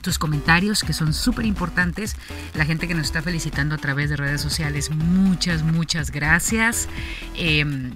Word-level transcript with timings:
tus 0.01 0.19
comentarios 0.19 0.83
que 0.83 0.93
son 0.93 1.13
súper 1.13 1.45
importantes. 1.45 2.17
La 2.55 2.65
gente 2.65 2.89
que 2.89 2.95
nos 2.95 3.07
está 3.07 3.23
felicitando 3.23 3.75
a 3.75 3.79
través 3.79 4.11
de 4.11 4.17
redes 4.17 4.41
sociales, 4.41 4.91
muchas, 4.91 5.63
muchas 5.63 6.11
gracias. 6.11 6.89
Em, 7.35 7.95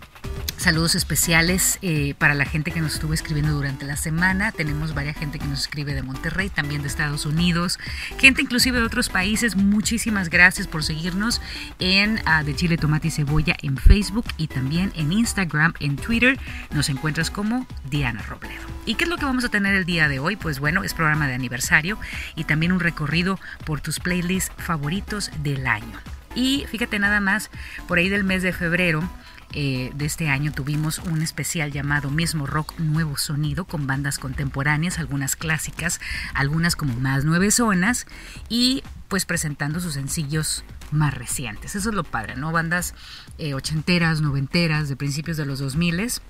Saludos 0.61 0.95
especiales 0.95 1.79
eh, 1.81 2.13
para 2.19 2.35
la 2.35 2.45
gente 2.45 2.71
que 2.71 2.83
nos 2.83 2.93
estuvo 2.93 3.15
escribiendo 3.15 3.55
durante 3.55 3.87
la 3.87 3.97
semana. 3.97 4.53
Tenemos 4.53 4.93
varias 4.93 5.17
gente 5.17 5.39
que 5.39 5.47
nos 5.47 5.61
escribe 5.61 5.95
de 5.95 6.03
Monterrey, 6.03 6.51
también 6.51 6.83
de 6.83 6.89
Estados 6.89 7.25
Unidos, 7.25 7.79
gente 8.19 8.43
inclusive 8.43 8.79
de 8.79 8.85
otros 8.85 9.09
países. 9.09 9.57
Muchísimas 9.57 10.29
gracias 10.29 10.67
por 10.67 10.85
seguirnos 10.85 11.41
en 11.79 12.21
ah, 12.27 12.45
De 12.45 12.55
Chile, 12.55 12.77
Tomate 12.77 13.09
y 13.09 13.11
Cebolla 13.11 13.57
en 13.63 13.79
Facebook 13.79 14.27
y 14.37 14.49
también 14.49 14.93
en 14.97 15.13
Instagram, 15.13 15.73
en 15.81 15.97
Twitter. 15.97 16.39
Nos 16.73 16.91
encuentras 16.91 17.31
como 17.31 17.67
Diana 17.89 18.21
Robledo. 18.21 18.61
¿Y 18.85 18.97
qué 18.97 19.05
es 19.05 19.11
lo 19.11 19.17
que 19.17 19.25
vamos 19.25 19.47
a 19.47 19.49
tener 19.49 19.75
el 19.75 19.87
día 19.87 20.09
de 20.09 20.19
hoy? 20.19 20.37
Pues 20.37 20.61
bueno, 20.61 20.85
es 20.85 20.93
programa 20.93 21.27
de 21.27 21.33
aniversario 21.33 21.99
y 22.37 22.45
también 22.45 22.73
un 22.73 22.81
recorrido 22.81 23.41
por 23.65 23.81
tus 23.81 23.99
playlists 23.99 24.53
favoritos 24.59 25.31
del 25.43 25.67
año. 25.67 25.99
Y 26.35 26.67
fíjate 26.71 26.99
nada 26.99 27.21
más, 27.21 27.51
por 27.89 27.97
ahí 27.97 28.11
del 28.11 28.25
mes 28.25 28.43
de 28.43 28.53
febrero 28.53 29.09
eh, 29.53 29.91
de 29.95 30.07
este 30.07 30.29
año 30.29 30.53
tuvimos 30.53 30.99
un 30.99 31.23
especial 31.23 31.73
llamado 31.73 32.11
Mismo 32.11 32.47
Rock 32.47 32.79
Nuevo 32.79 33.17
Sonido 33.17 33.65
con 33.65 33.87
bandas 33.87 34.19
contemporáneas, 34.19 34.99
algunas 34.99 35.37
clásicas, 35.37 36.01
algunas 36.35 36.77
como 36.77 36.95
más 36.95 37.25
nueve 37.25 37.51
zonas 37.51 38.07
y 38.49 38.83
pues 39.09 39.25
presentando 39.25 39.81
sus 39.81 39.95
sencillos 39.95 40.65
más 40.93 41.15
recientes. 41.15 41.75
Eso 41.75 41.89
es 41.89 41.95
lo 41.95 42.05
padre, 42.05 42.37
¿no? 42.37 42.53
Bandas 42.53 42.95
eh, 43.39 43.55
ochenteras, 43.55 44.21
noventeras, 44.21 44.89
de 44.89 44.97
principios 44.97 45.37
de 45.37 45.47
los 45.47 45.59
2000 45.59 46.21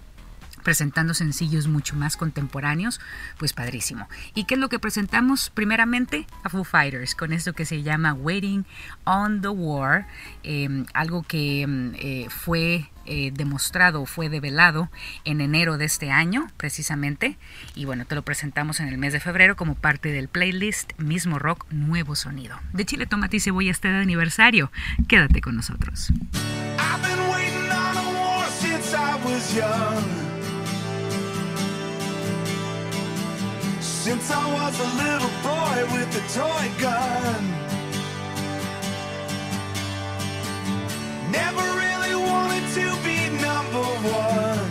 presentando 0.63 1.15
sencillos 1.15 1.67
mucho 1.67 1.97
más 1.97 2.17
contemporáneos, 2.17 3.01
pues 3.39 3.53
padrísimo. 3.53 4.09
¿Y 4.35 4.45
qué 4.45 4.55
es 4.55 4.61
lo 4.61 4.69
que 4.69 4.79
presentamos? 4.79 5.51
Primeramente 5.51 6.27
a 6.45 6.49
Foo 6.49 6.65
Fighters, 6.65 7.15
con 7.15 7.33
esto 7.33 7.53
que 7.53 7.65
se 7.65 7.83
llama 7.83 8.15
Waiting 8.15 8.65
on 9.05 9.41
the 9.41 9.49
War, 9.49 10.07
em, 10.43 10.87
algo 10.95 11.23
que 11.23 11.63
em, 11.63 11.95
eh, 11.97 12.27
fue 12.29 12.91
eh, 13.07 13.33
demostrado, 13.35 14.07
fue 14.07 14.29
develado 14.29 14.89
en 15.25 15.41
enero 15.41 15.79
de 15.79 15.85
este 15.85 16.13
año, 16.13 16.47
precisamente. 16.57 17.39
Y 17.75 17.85
bueno, 17.85 18.05
te 18.05 18.15
lo 18.15 18.23
presentamos 18.23 18.79
en 18.79 18.89
el 18.89 18.99
mes 18.99 19.13
de 19.13 19.21
febrero 19.21 19.57
como 19.57 19.75
parte 19.75 20.13
del 20.13 20.29
playlist 20.29 20.93
Mismo 20.99 21.39
Rock 21.39 21.67
Nuevo 21.71 22.15
Sonido. 22.15 22.61
De 22.73 22.85
Chile, 22.85 23.07
Tomate 23.07 23.39
y 23.39 23.41
Cebolla 23.41 23.71
este 23.71 23.89
aniversario. 23.89 24.71
Quédate 25.09 25.41
con 25.41 25.57
nosotros. 25.57 26.13
Since 34.05 34.31
I 34.31 34.47
was 34.55 34.81
a 34.81 34.91
little 35.05 35.35
boy 35.45 35.77
with 35.93 36.11
a 36.17 36.25
toy 36.33 36.67
gun. 36.81 37.43
Never 41.31 41.65
really 41.83 42.15
wanted 42.15 42.65
to 42.79 42.87
be 43.05 43.29
number 43.45 43.85
one. 44.25 44.71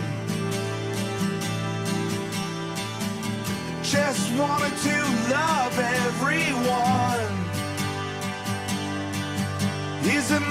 Just 3.84 4.32
wanted 4.34 4.76
to 4.88 4.96
love 5.30 5.78
everyone. 5.78 7.34
Is 10.16 10.32
it 10.32 10.42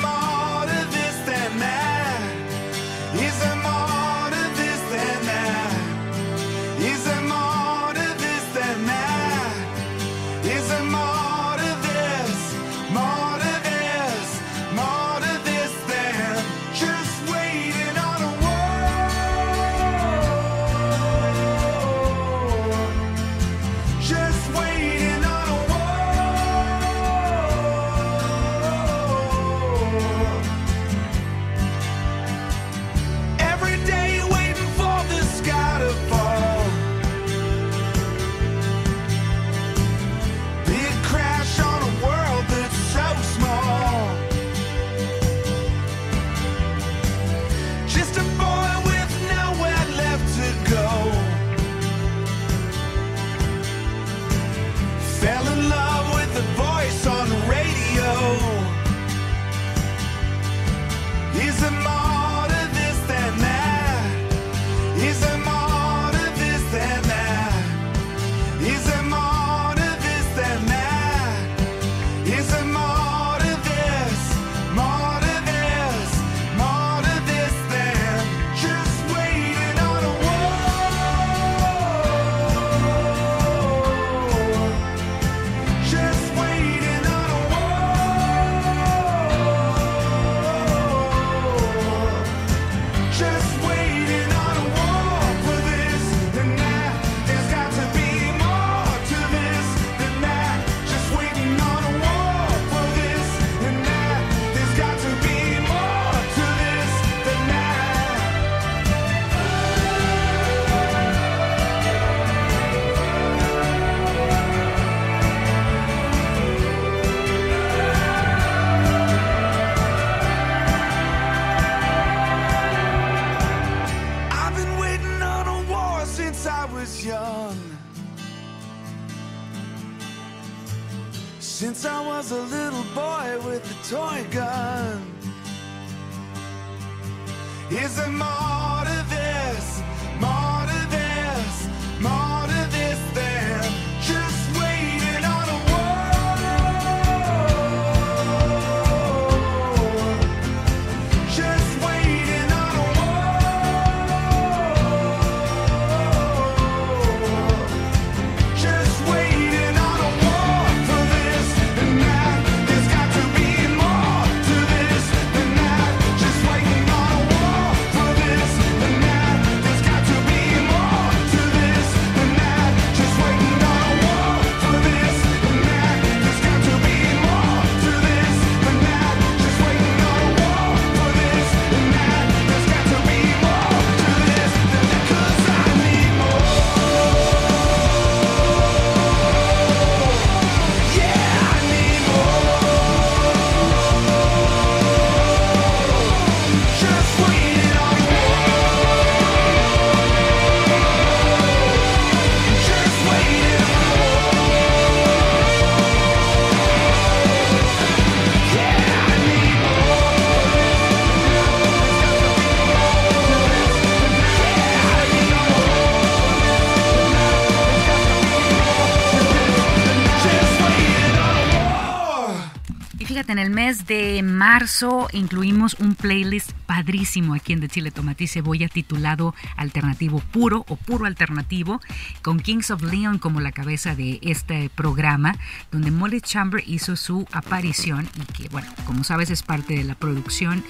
de 223.89 224.21
marzo 224.23 225.07
incluimos 225.11 225.75
un 225.79 225.95
playlist 225.95 226.51
padrísimo 226.79 227.33
aquí 227.33 227.51
en 227.51 227.59
De 227.59 227.67
Chile 227.67 227.91
Tomate 227.91 228.23
y 228.23 228.27
Cebolla 228.27 228.69
titulado 228.69 229.35
Alternativo 229.57 230.21
Puro 230.31 230.63
o 230.69 230.77
Puro 230.77 231.07
Alternativo, 231.07 231.81
con 232.21 232.39
Kings 232.39 232.71
of 232.71 232.83
Leon 232.83 233.19
como 233.19 233.41
la 233.41 233.51
cabeza 233.51 233.95
de 233.95 234.19
este 234.21 234.69
programa, 234.69 235.35
donde 235.73 235.91
Molly 235.91 236.21
Chamber 236.21 236.63
hizo 236.65 236.95
su 236.95 237.27
aparición 237.33 238.07
y 238.15 238.31
que, 238.31 238.47
bueno, 238.47 238.71
como 238.85 239.03
sabes, 239.03 239.29
es 239.29 239.43
parte 239.43 239.75
de 239.75 239.83
la 239.83 239.95
producción 239.95 240.63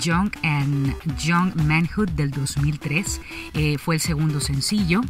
Young 0.00 0.30
and 0.44 0.94
Young 1.18 1.56
Manhood 1.64 2.10
del 2.10 2.30
2003. 2.30 3.20
Eh, 3.54 3.78
fue 3.78 3.96
el 3.96 4.00
segundo 4.00 4.40
sencillo 4.40 5.00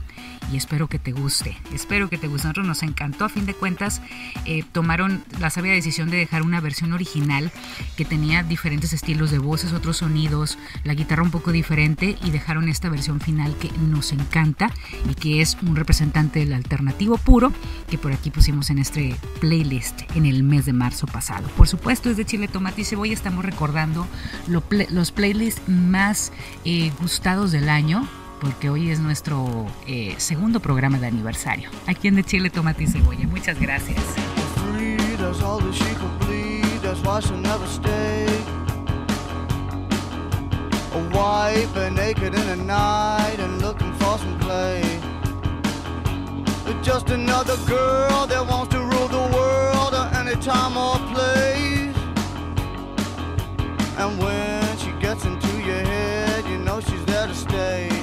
y 0.53 0.56
espero 0.56 0.88
que 0.88 0.99
te 0.99 1.12
guste. 1.12 1.56
Espero 1.75 2.08
que 2.08 2.19
te 2.19 2.29
guste. 2.29 2.49
Nosotros 2.49 2.67
nos 2.67 2.82
encantó. 2.82 3.26
A 3.26 3.29
fin 3.29 3.44
de 3.44 3.55
cuentas, 3.55 4.00
eh, 4.44 4.64
tomaron 4.73 5.25
la 5.41 5.50
sabia 5.50 5.73
decisión 5.73 6.08
de 6.08 6.17
dejar 6.17 6.43
una 6.43 6.61
versión 6.61 6.93
original 6.93 7.53
que 7.97 8.05
tenía 8.05 8.43
diferentes 8.43 8.93
estilos 8.93 9.31
de 9.31 9.38
voces, 9.38 9.73
otros 9.73 9.99
sonidos, 9.99 10.45
la 10.84 10.94
guitarra 10.94 11.22
un 11.22 11.31
poco 11.31 11.52
diferente 11.52 12.16
y 12.25 12.31
dejaron 12.31 12.69
esta 12.69 12.88
versión 12.88 13.20
final 13.20 13.54
que 13.58 13.70
nos 13.78 14.12
encanta 14.12 14.70
y 15.10 15.14
que 15.14 15.40
es 15.40 15.56
un 15.62 15.76
representante 15.76 16.40
del 16.40 16.52
alternativo 16.52 17.19
puro 17.19 17.52
que 17.88 17.98
por 17.98 18.12
aquí 18.12 18.31
pusimos 18.31 18.70
en 18.70 18.78
este 18.78 19.16
playlist 19.40 20.02
en 20.14 20.26
el 20.26 20.43
mes 20.43 20.66
de 20.66 20.72
marzo 20.72 21.06
pasado. 21.06 21.48
Por 21.56 21.69
supuesto, 21.69 22.10
es 22.10 22.16
de 22.16 22.25
Chile, 22.25 22.48
Tomate 22.48 22.82
y 22.82 22.84
Cebolla. 22.84 23.12
Estamos 23.12 23.44
recordando 23.44 24.06
los 24.46 25.12
playlists 25.12 25.62
más 25.69 26.32
eh, 26.64 26.93
gustados 27.00 27.52
del 27.52 27.69
año 27.69 28.08
porque 28.40 28.69
hoy 28.70 28.90
es 28.90 29.00
nuestro 29.00 29.66
eh, 29.87 30.14
segundo 30.19 30.60
programa 30.60 30.98
de 30.98 31.06
aniversario. 31.06 31.70
Aquí 31.87 32.08
en 32.08 32.16
De 32.16 32.25
Chile, 32.25 32.50
Tomate 32.50 32.84
y 32.84 32.87
Cebolla. 32.87 33.26
Muchas 33.26 33.58
gracias. 33.58 33.98
A 40.96 41.08
wife 41.10 41.76
and 41.76 41.94
naked 41.94 42.34
in 42.34 42.46
the 42.46 42.56
night 42.56 43.37
and 43.38 43.60
looking 43.60 43.93
for 43.96 44.16
some 44.16 44.38
play. 44.38 44.82
Just 46.82 47.10
another 47.10 47.56
girl 47.66 48.26
that 48.26 48.46
wants 48.48 48.72
to 48.72 48.81
rule 48.81 49.08
the 49.08 49.37
world 49.37 49.93
at 49.93 50.14
any 50.16 50.40
time 50.40 50.75
or 50.75 50.96
place. 51.12 51.96
And 53.98 54.19
when 54.19 54.78
she 54.78 54.90
gets 54.93 55.26
into 55.26 55.52
your 55.69 55.82
head, 55.93 56.46
you 56.46 56.56
know 56.56 56.81
she's 56.81 57.04
there 57.04 57.26
to 57.26 57.34
stay. 57.34 57.95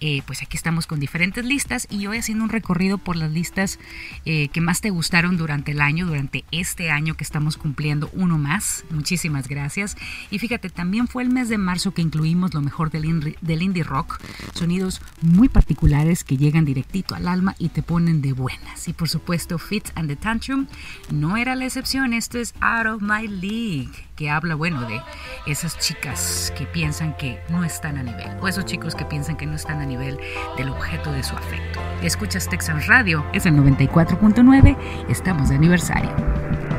Eh, 0.00 0.22
pues 0.26 0.40
aquí 0.40 0.56
estamos 0.56 0.86
con 0.86 0.98
diferentes 0.98 1.44
listas 1.44 1.86
y 1.90 2.06
hoy 2.06 2.16
haciendo 2.16 2.44
un 2.44 2.50
recorrido 2.50 2.96
por 2.96 3.16
las 3.16 3.30
listas 3.30 3.78
eh, 4.24 4.48
que 4.48 4.62
más 4.62 4.80
te 4.80 4.88
gustaron 4.88 5.36
durante 5.36 5.72
el 5.72 5.82
año, 5.82 6.06
durante 6.06 6.46
este 6.52 6.90
año 6.90 7.18
que 7.18 7.24
estamos 7.24 7.58
cumpliendo 7.58 8.08
uno 8.14 8.38
más. 8.38 8.86
Muchísimas 8.88 9.46
gracias. 9.46 9.98
Y 10.30 10.38
fíjate, 10.38 10.70
también 10.70 11.06
fue 11.06 11.22
el 11.22 11.28
mes 11.28 11.50
de 11.50 11.58
marzo 11.58 11.92
que 11.92 12.00
incluimos 12.00 12.54
lo 12.54 12.62
mejor 12.62 12.90
del, 12.90 13.36
del 13.42 13.62
indie 13.62 13.82
rock, 13.82 14.22
sonidos 14.54 15.02
muy 15.20 15.50
particulares 15.50 16.13
que 16.22 16.36
llegan 16.36 16.64
directito 16.64 17.14
al 17.14 17.26
alma 17.26 17.56
y 17.58 17.70
te 17.70 17.82
ponen 17.82 18.22
de 18.22 18.32
buenas. 18.32 18.86
Y 18.86 18.92
por 18.92 19.08
supuesto, 19.08 19.58
Fits 19.58 19.90
and 19.96 20.08
the 20.08 20.16
Tantrum 20.16 20.66
no 21.10 21.36
era 21.36 21.56
la 21.56 21.64
excepción. 21.64 22.12
Esto 22.12 22.38
es 22.38 22.54
Out 22.60 22.86
of 22.86 23.02
My 23.02 23.26
League, 23.26 23.90
que 24.14 24.30
habla, 24.30 24.54
bueno, 24.54 24.82
de 24.82 25.00
esas 25.46 25.78
chicas 25.78 26.52
que 26.56 26.66
piensan 26.66 27.16
que 27.16 27.40
no 27.48 27.64
están 27.64 27.98
a 27.98 28.02
nivel, 28.02 28.36
o 28.40 28.46
esos 28.46 28.64
chicos 28.66 28.94
que 28.94 29.04
piensan 29.04 29.36
que 29.36 29.46
no 29.46 29.54
están 29.54 29.80
a 29.80 29.86
nivel 29.86 30.18
del 30.56 30.68
objeto 30.68 31.10
de 31.10 31.22
su 31.22 31.34
afecto. 31.34 31.80
Escuchas 32.02 32.48
Texas 32.48 32.86
Radio, 32.86 33.24
es 33.32 33.46
el 33.46 33.54
94.9, 33.54 34.76
estamos 35.08 35.48
de 35.48 35.56
aniversario. 35.56 36.73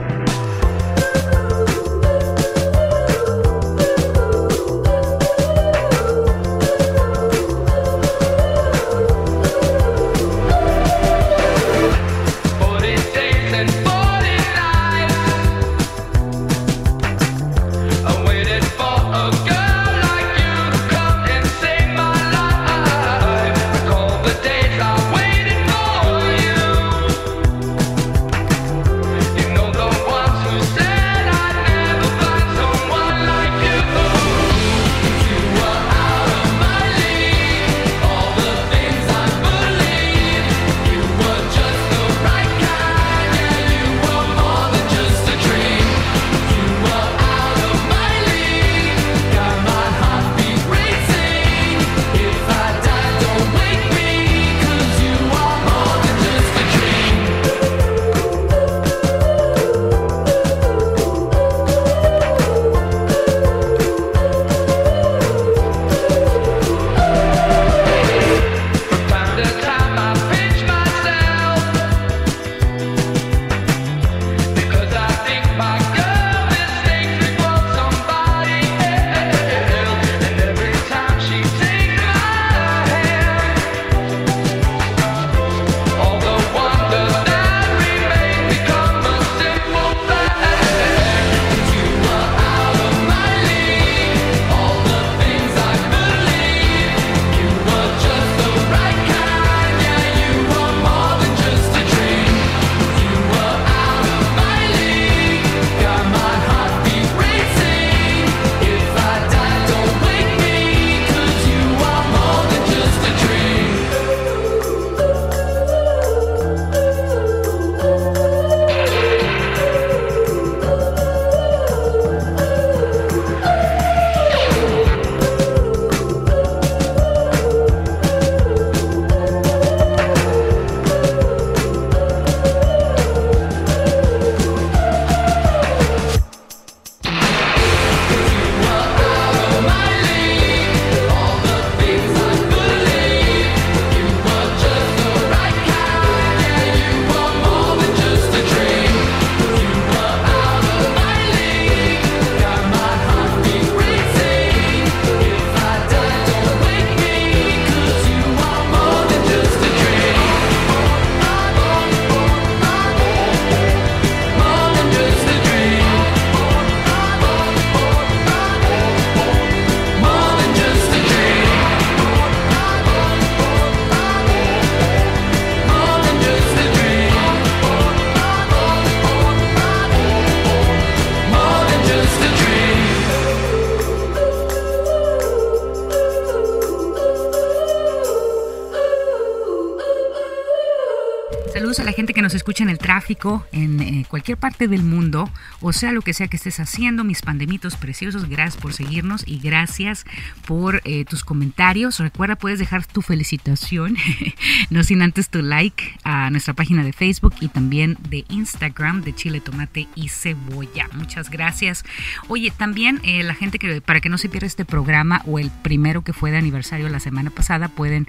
Escucha 192.46 192.64
en 192.64 192.70
el 192.70 192.78
tráfico, 192.78 193.44
en 193.52 193.82
eh, 193.82 194.06
cualquier 194.08 194.38
parte 194.38 194.68
del 194.68 194.84
mundo, 194.84 195.32
o 195.62 195.74
sea, 195.74 195.92
lo 195.92 196.04
que 196.04 196.14
sea 196.14 196.28
que 196.28 196.38
estés 196.38 196.60
haciendo, 196.60 197.04
mis 197.04 197.24
pandemitos 197.24 197.75
preciosos, 197.75 198.30
gracias 198.30 198.62
por 198.62 198.72
seguirnos 198.72 199.24
y 199.25 199.40
gracias 199.40 200.06
por 200.46 200.80
eh, 200.86 201.06
tus 201.06 201.24
comentarios. 201.24 202.00
Recuerda, 202.00 202.36
puedes 202.36 202.60
dejar 202.60 202.86
tu 202.86 203.02
felicitación, 203.02 203.98
no 204.70 204.84
sin 204.84 205.02
antes 205.02 205.30
tu 205.30 205.42
like 205.42 205.95
a 206.06 206.30
nuestra 206.30 206.54
página 206.54 206.86
de 206.86 206.94
Facebook 206.94 207.36
y 207.42 207.50
también 207.50 207.98
de 208.10 208.24
Instagram 208.30 209.02
de 209.02 209.14
Chile, 209.14 209.42
Tomate 209.42 209.90
y 209.96 210.08
Cebolla. 210.08 210.88
Muchas 210.94 211.30
gracias. 211.30 211.84
Oye, 212.30 212.52
también 212.56 213.02
eh, 213.04 213.24
la 213.24 213.34
gente 213.34 213.60
que, 213.60 213.82
para 213.82 214.00
que 214.00 214.08
no 214.08 214.18
se 214.18 214.30
pierda 214.30 214.48
este 214.48 214.64
programa 214.64 215.22
o 215.26 215.40
el 215.40 215.52
primero 215.62 216.04
que 216.04 216.14
fue 216.14 216.32
de 216.32 216.38
aniversario 216.38 216.88
la 216.88 217.02
semana 217.02 217.30
pasada, 217.30 217.68
pueden 217.68 218.08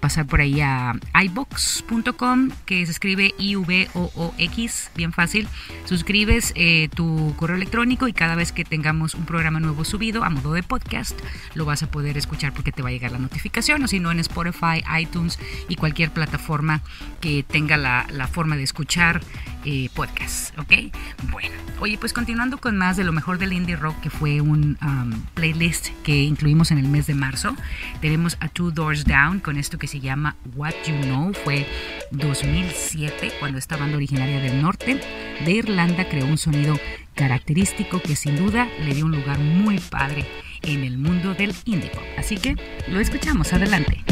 pasar 0.00 0.26
por 0.26 0.40
ahí 0.40 0.60
a 0.60 0.94
ibox.com, 1.14 2.50
que 2.66 2.84
se 2.84 2.92
escribe 2.92 3.34
i 3.38 3.56
V-O-O-X, 3.56 4.90
bien 4.96 5.12
fácil. 5.12 5.48
Suscribes 5.84 6.52
eh, 6.56 6.88
tu 6.94 7.34
correo 7.36 7.56
electrónico 7.56 8.08
y 8.08 8.12
cada 8.12 8.34
vez 8.34 8.52
que 8.52 8.64
tengamos 8.64 9.14
un 9.14 9.24
programa 9.24 9.60
nuevo 9.60 9.84
subido 9.84 10.24
a 10.24 10.30
modo 10.30 10.52
de 10.52 10.62
podcast, 10.62 11.18
lo 11.54 11.64
vas 11.64 11.82
a 11.82 11.90
poder 11.90 12.18
escuchar 12.18 12.52
porque 12.52 12.72
te 12.72 12.82
va 12.82 12.88
a 12.88 12.92
llegar 12.92 13.12
la 13.12 13.18
notificación, 13.18 13.82
o 13.82 13.88
si 13.88 14.00
no 14.00 14.10
en 14.10 14.20
Spotify, 14.20 14.82
iTunes 15.00 15.38
y 15.68 15.76
cualquier 15.76 16.10
plataforma 16.10 16.82
que 17.22 17.44
tenga 17.44 17.76
la, 17.78 18.26
forma 18.26 18.56
de 18.56 18.64
escuchar 18.64 19.20
eh, 19.64 19.88
podcast, 19.94 20.58
¿ok? 20.58 20.92
Bueno, 21.30 21.54
oye, 21.80 21.96
pues 21.96 22.12
continuando 22.12 22.58
con 22.58 22.76
más 22.76 22.96
de 22.96 23.04
lo 23.04 23.12
mejor 23.12 23.38
del 23.38 23.52
indie 23.52 23.76
rock, 23.76 23.98
que 24.00 24.10
fue 24.10 24.40
un 24.40 24.76
um, 24.82 25.22
playlist 25.34 25.90
que 26.02 26.24
incluimos 26.24 26.72
en 26.72 26.78
el 26.78 26.88
mes 26.88 27.06
de 27.06 27.14
marzo, 27.14 27.56
tenemos 28.00 28.36
a 28.40 28.48
Two 28.48 28.72
Doors 28.72 29.04
Down 29.04 29.38
con 29.38 29.56
esto 29.56 29.78
que 29.78 29.86
se 29.86 30.00
llama 30.00 30.34
What 30.56 30.74
You 30.86 31.00
Know, 31.02 31.32
fue 31.44 31.64
2007 32.10 33.32
cuando 33.38 33.58
esta 33.58 33.76
banda 33.76 33.96
originaria 33.96 34.40
del 34.40 34.60
norte 34.60 35.00
de 35.44 35.50
Irlanda 35.52 36.08
creó 36.08 36.26
un 36.26 36.38
sonido 36.38 36.78
característico 37.14 38.02
que 38.02 38.16
sin 38.16 38.36
duda 38.36 38.66
le 38.84 38.94
dio 38.94 39.04
un 39.04 39.12
lugar 39.12 39.38
muy 39.38 39.78
padre 39.78 40.26
en 40.62 40.82
el 40.82 40.98
mundo 40.98 41.34
del 41.34 41.54
indie 41.66 41.90
pop. 41.90 42.02
Así 42.18 42.36
que 42.36 42.56
lo 42.88 42.98
escuchamos, 42.98 43.52
adelante. 43.52 44.02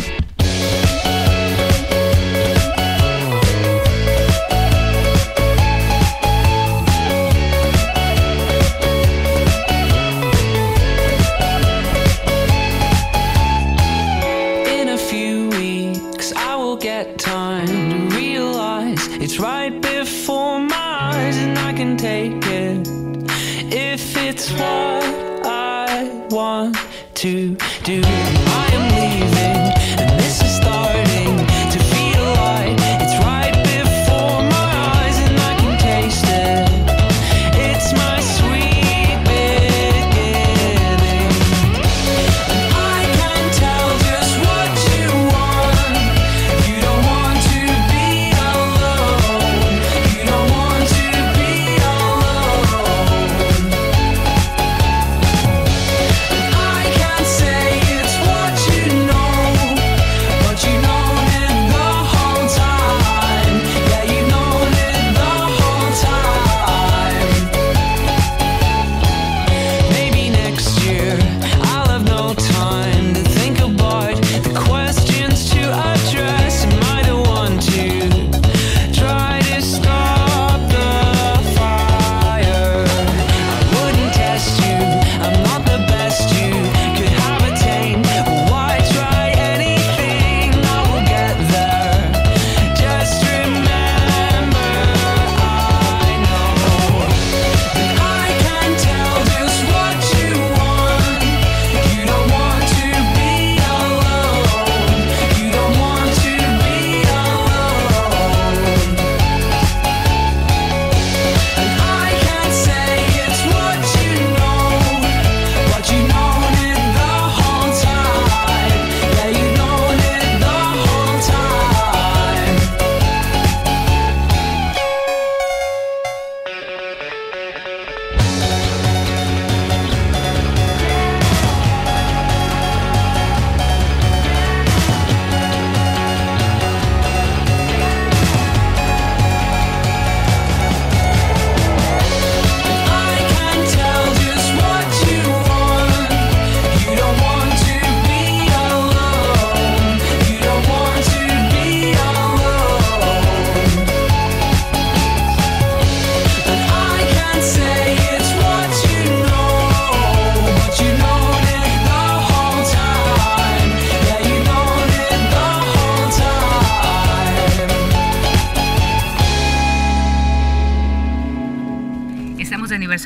what 24.52 25.46
I 25.46 26.26
want 26.30 26.76
to 27.14 27.56
do. 27.84 28.39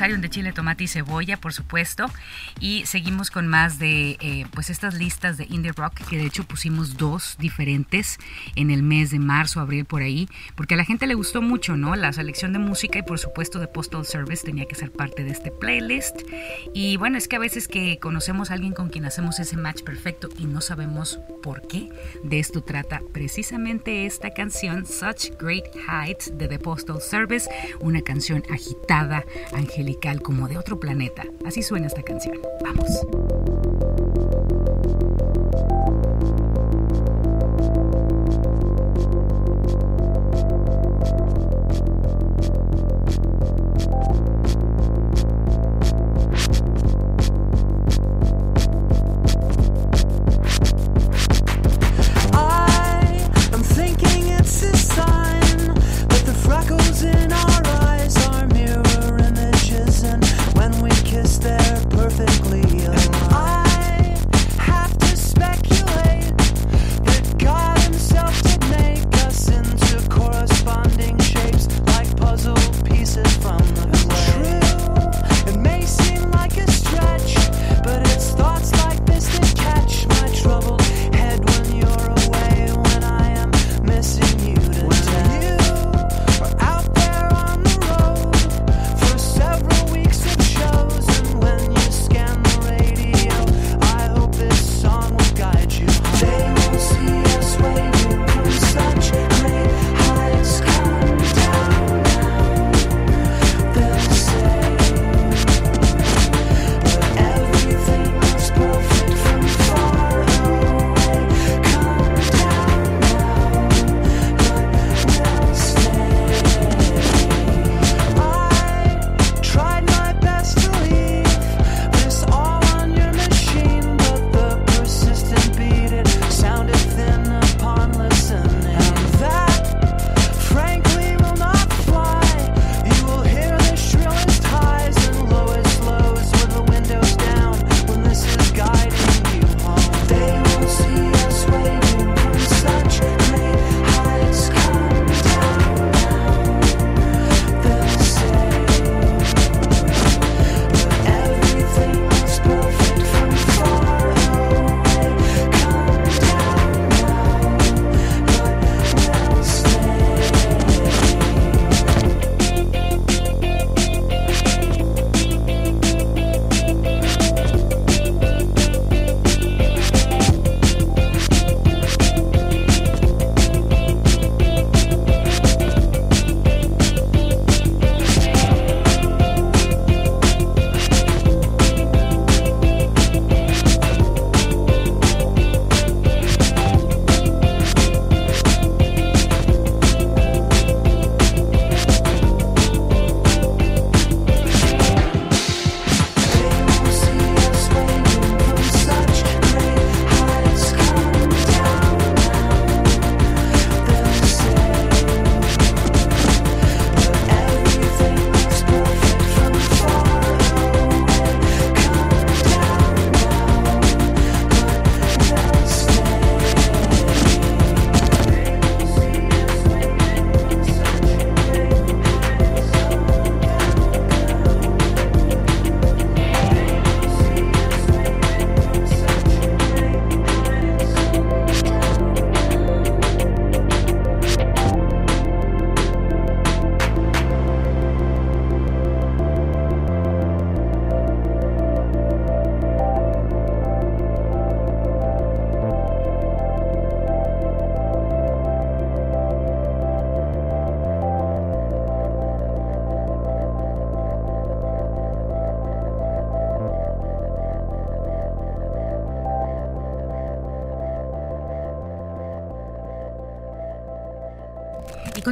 De 0.05 0.29
Chile, 0.29 0.53
Tomate 0.53 0.83
y 0.83 0.87
Cebolla, 0.87 1.37
por 1.37 1.51
supuesto. 1.51 2.05
Y 2.59 2.85
seguimos 2.85 3.31
con 3.31 3.47
más 3.47 3.79
de 3.79 4.17
eh, 4.21 4.45
pues 4.53 4.69
estas 4.69 4.93
listas 4.93 5.37
de 5.37 5.47
indie 5.49 5.71
rock, 5.71 5.95
que 6.07 6.17
de 6.17 6.25
hecho 6.27 6.43
pusimos 6.43 6.95
dos 6.95 7.37
diferentes 7.39 8.19
en 8.55 8.69
el 8.69 8.83
mes 8.83 9.09
de 9.09 9.17
marzo, 9.17 9.59
abril, 9.59 9.83
por 9.85 10.03
ahí, 10.03 10.29
porque 10.55 10.75
a 10.75 10.77
la 10.77 10.85
gente 10.85 11.07
le 11.07 11.15
gustó 11.15 11.41
mucho, 11.41 11.75
¿no? 11.75 11.95
La 11.95 12.13
selección 12.13 12.53
de 12.53 12.59
música 12.59 12.99
y 12.99 13.01
por 13.01 13.17
supuesto 13.17 13.57
de 13.57 13.67
Postal 13.67 14.05
Service 14.05 14.45
tenía 14.45 14.67
que 14.67 14.75
ser 14.75 14.91
parte 14.91 15.23
de 15.23 15.31
este 15.31 15.49
playlist. 15.49 16.21
Y 16.75 16.97
bueno, 16.97 17.17
es 17.17 17.27
que 17.27 17.37
a 17.37 17.39
veces 17.39 17.67
que 17.67 17.97
conocemos 17.97 18.51
a 18.51 18.53
alguien 18.53 18.73
con 18.73 18.89
quien 18.89 19.05
hacemos 19.05 19.39
ese 19.39 19.57
match 19.57 19.81
perfecto 19.81 20.29
y 20.37 20.45
no 20.45 20.61
sabemos 20.61 21.19
por 21.41 21.67
qué, 21.67 21.89
de 22.23 22.39
esto 22.39 22.61
trata 22.61 23.01
precisamente 23.11 24.05
esta 24.05 24.29
canción, 24.29 24.85
Such 24.85 25.31
Great 25.39 25.65
Heights 25.87 26.37
de 26.37 26.47
The 26.47 26.59
Postal 26.59 27.01
Service, 27.01 27.49
una 27.79 28.01
canción 28.01 28.43
agitada, 28.51 29.25
angelical 29.53 29.94
como 30.21 30.47
de 30.47 30.57
otro 30.57 30.79
planeta. 30.79 31.23
Así 31.45 31.61
suena 31.61 31.87
esta 31.87 32.03
canción. 32.03 32.39
Vamos. 32.61 33.94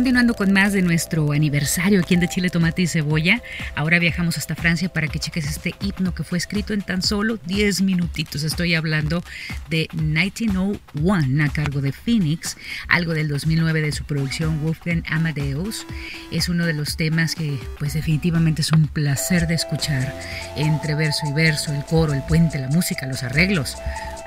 Continuando 0.03 0.33
con 0.33 0.51
más 0.51 0.73
de 0.73 0.81
nuestro 0.81 1.31
aniversario 1.31 2.01
aquí 2.01 2.15
en 2.15 2.19
De 2.19 2.27
Chile, 2.27 2.49
Tomate 2.49 2.81
y 2.81 2.87
Cebolla, 2.87 3.41
ahora 3.73 3.99
viajamos 3.99 4.37
hasta 4.37 4.53
Francia 4.53 4.89
para 4.89 5.07
que 5.07 5.17
cheques 5.17 5.45
este 5.45 5.75
himno 5.79 6.13
que 6.13 6.25
fue 6.25 6.37
escrito 6.37 6.73
en 6.73 6.81
tan 6.81 7.01
solo 7.01 7.37
10 7.45 7.83
minutitos. 7.83 8.43
Estoy 8.43 8.75
hablando 8.75 9.23
de 9.69 9.87
1901 9.93 11.45
a 11.45 11.47
cargo 11.53 11.79
de 11.79 11.93
Phoenix, 11.93 12.57
algo 12.89 13.13
del 13.13 13.29
2009 13.29 13.79
de 13.79 13.93
su 13.93 14.03
producción 14.03 14.61
Wolfgang 14.61 15.03
Amadeus. 15.07 15.87
Es 16.33 16.49
uno 16.49 16.65
de 16.65 16.73
los 16.73 16.97
temas 16.97 17.33
que 17.33 17.57
pues 17.79 17.93
definitivamente 17.93 18.61
es 18.61 18.73
un 18.73 18.89
placer 18.89 19.47
de 19.47 19.53
escuchar 19.53 20.13
entre 20.57 20.95
verso 20.95 21.21
y 21.29 21.31
verso, 21.31 21.71
el 21.71 21.85
coro, 21.85 22.11
el 22.11 22.23
puente, 22.23 22.59
la 22.59 22.67
música, 22.67 23.05
los 23.05 23.23
arreglos 23.23 23.77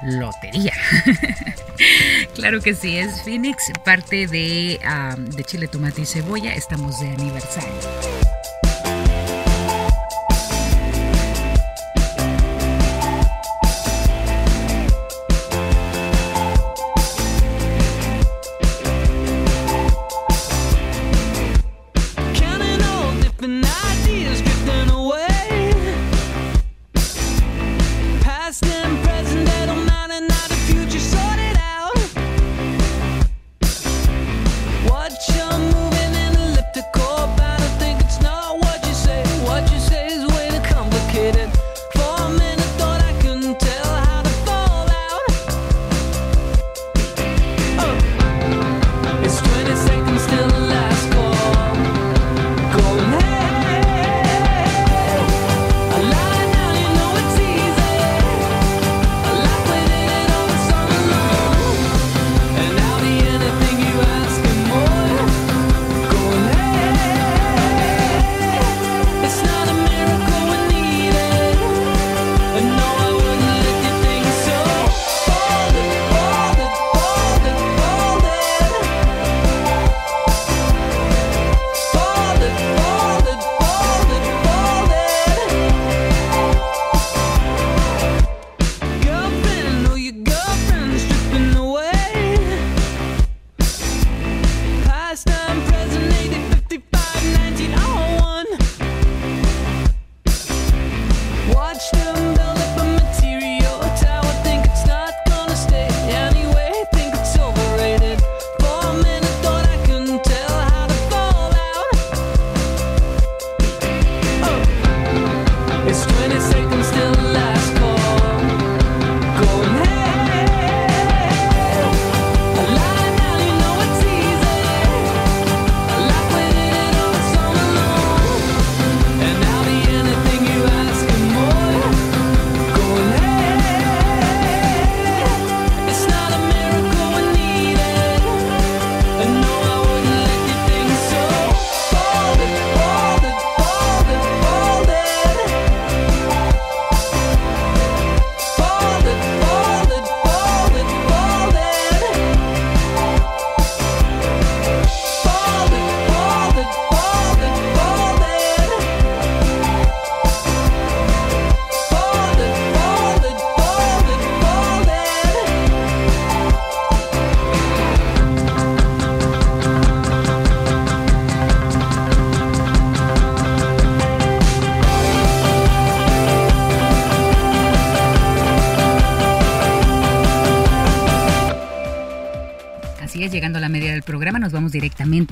lotería. 0.03 0.73
claro 2.37 2.61
que 2.61 2.75
sí, 2.75 2.96
es 2.96 3.22
Phoenix, 3.22 3.72
parte 3.85 4.27
de, 4.27 4.79
ah, 4.85 5.16
de 5.18 5.44
Chile, 5.44 5.66
Tomate 5.68 6.03
y 6.03 6.07
Cebolla. 6.07 6.55
Estamos 6.55 7.01
de 7.01 7.09
aniversario. 7.09 8.26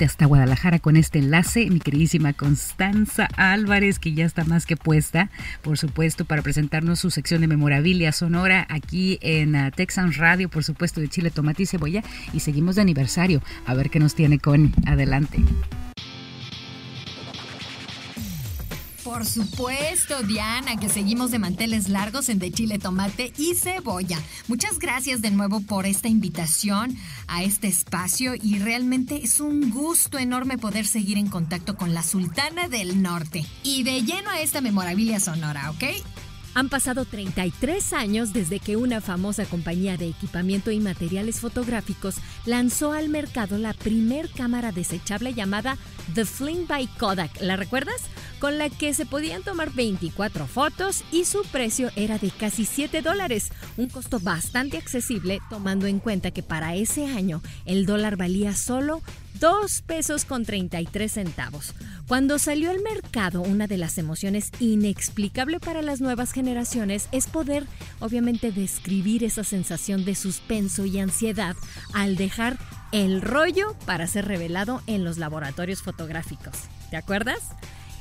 Hasta 0.03 0.25
Guadalajara 0.25 0.79
con 0.79 0.97
este 0.97 1.19
enlace. 1.19 1.69
Mi 1.69 1.79
queridísima 1.79 2.33
Constanza 2.33 3.29
Álvarez, 3.37 3.99
que 3.99 4.13
ya 4.13 4.25
está 4.25 4.43
más 4.43 4.65
que 4.65 4.75
puesta, 4.75 5.29
por 5.61 5.77
supuesto, 5.77 6.25
para 6.25 6.41
presentarnos 6.41 6.99
su 6.99 7.11
sección 7.11 7.41
de 7.41 7.47
memorabilia 7.47 8.11
sonora 8.11 8.67
aquí 8.69 9.17
en 9.21 9.55
uh, 9.55 9.71
Texas 9.71 10.17
Radio, 10.17 10.49
por 10.49 10.63
supuesto, 10.63 10.99
de 10.99 11.07
Chile, 11.07 11.31
Tomate 11.31 11.63
y 11.63 11.65
Cebolla. 11.67 12.03
Y 12.33 12.41
seguimos 12.41 12.75
de 12.75 12.81
aniversario. 12.81 13.41
A 13.65 13.73
ver 13.73 13.89
qué 13.89 13.99
nos 13.99 14.15
tiene 14.15 14.39
con 14.39 14.73
adelante. 14.85 15.39
Por 19.15 19.25
supuesto, 19.25 20.23
Diana, 20.23 20.75
que 20.75 20.89
seguimos 20.89 21.31
de 21.31 21.39
manteles 21.39 21.87
largos 21.87 22.27
en 22.27 22.37
De 22.37 22.51
Chile, 22.51 22.79
Tomate 22.79 23.31
y 23.37 23.55
Cebolla. 23.55 24.21
Muchas 24.49 24.77
gracias 24.77 25.21
de 25.21 25.31
nuevo 25.31 25.61
por 25.61 25.85
esta 25.85 26.09
invitación 26.09 26.97
a 27.27 27.41
este 27.41 27.69
espacio 27.69 28.33
y 28.35 28.59
realmente 28.59 29.23
es 29.23 29.39
un 29.39 29.71
gusto 29.71 30.17
enorme 30.17 30.57
poder 30.57 30.85
seguir 30.85 31.17
en 31.17 31.29
contacto 31.29 31.77
con 31.77 31.93
la 31.93 32.03
Sultana 32.03 32.67
del 32.67 33.01
Norte. 33.01 33.45
Y 33.63 33.83
de 33.83 34.01
lleno 34.01 34.29
a 34.31 34.41
esta 34.41 34.59
memorabilia 34.59 35.21
sonora, 35.21 35.71
¿ok? 35.71 35.83
Han 36.55 36.69
pasado 36.69 37.03
33 37.03 37.91
años 37.91 38.31
desde 38.31 38.61
que 38.61 38.77
una 38.77 39.01
famosa 39.01 39.43
compañía 39.43 39.97
de 39.97 40.07
equipamiento 40.07 40.71
y 40.71 40.79
materiales 40.79 41.41
fotográficos 41.41 42.15
lanzó 42.45 42.93
al 42.93 43.09
mercado 43.09 43.57
la 43.57 43.73
primer 43.73 44.29
cámara 44.29 44.71
desechable 44.71 45.33
llamada 45.33 45.77
The 46.13 46.23
Fling 46.23 46.65
by 46.65 46.87
Kodak. 46.97 47.41
¿La 47.41 47.57
recuerdas? 47.57 48.01
Con 48.45 48.59
la 48.59 48.69
que 48.69 48.93
se 48.93 49.07
podían 49.07 49.41
tomar 49.41 49.71
24 49.71 50.45
fotos 50.45 51.03
y 51.11 51.25
su 51.25 51.41
precio 51.45 51.89
era 51.95 52.19
de 52.19 52.29
casi 52.29 52.63
7 52.63 53.01
dólares, 53.01 53.49
un 53.75 53.89
costo 53.89 54.19
bastante 54.19 54.77
accesible 54.77 55.39
tomando 55.49 55.87
en 55.87 55.97
cuenta 55.97 56.29
que 56.29 56.43
para 56.43 56.75
ese 56.75 57.07
año 57.07 57.41
el 57.65 57.87
dólar 57.87 58.17
valía 58.17 58.55
solo 58.55 59.01
2 59.39 59.81
pesos 59.81 60.25
con 60.25 60.45
33 60.45 61.11
centavos. 61.11 61.73
Cuando 62.07 62.37
salió 62.37 62.69
al 62.69 62.83
mercado, 62.83 63.41
una 63.41 63.65
de 63.65 63.79
las 63.79 63.97
emociones 63.97 64.51
inexplicable 64.59 65.59
para 65.59 65.81
las 65.81 65.99
nuevas 65.99 66.31
generaciones 66.31 67.09
es 67.11 67.25
poder, 67.25 67.65
obviamente, 67.99 68.51
describir 68.51 69.23
esa 69.23 69.43
sensación 69.43 70.05
de 70.05 70.13
suspenso 70.13 70.85
y 70.85 70.99
ansiedad 70.99 71.55
al 71.95 72.15
dejar 72.15 72.59
el 72.91 73.23
rollo 73.23 73.75
para 73.87 74.05
ser 74.05 74.27
revelado 74.27 74.83
en 74.85 75.03
los 75.03 75.17
laboratorios 75.17 75.81
fotográficos. 75.81 76.55
¿Te 76.91 76.97
acuerdas? 76.97 77.39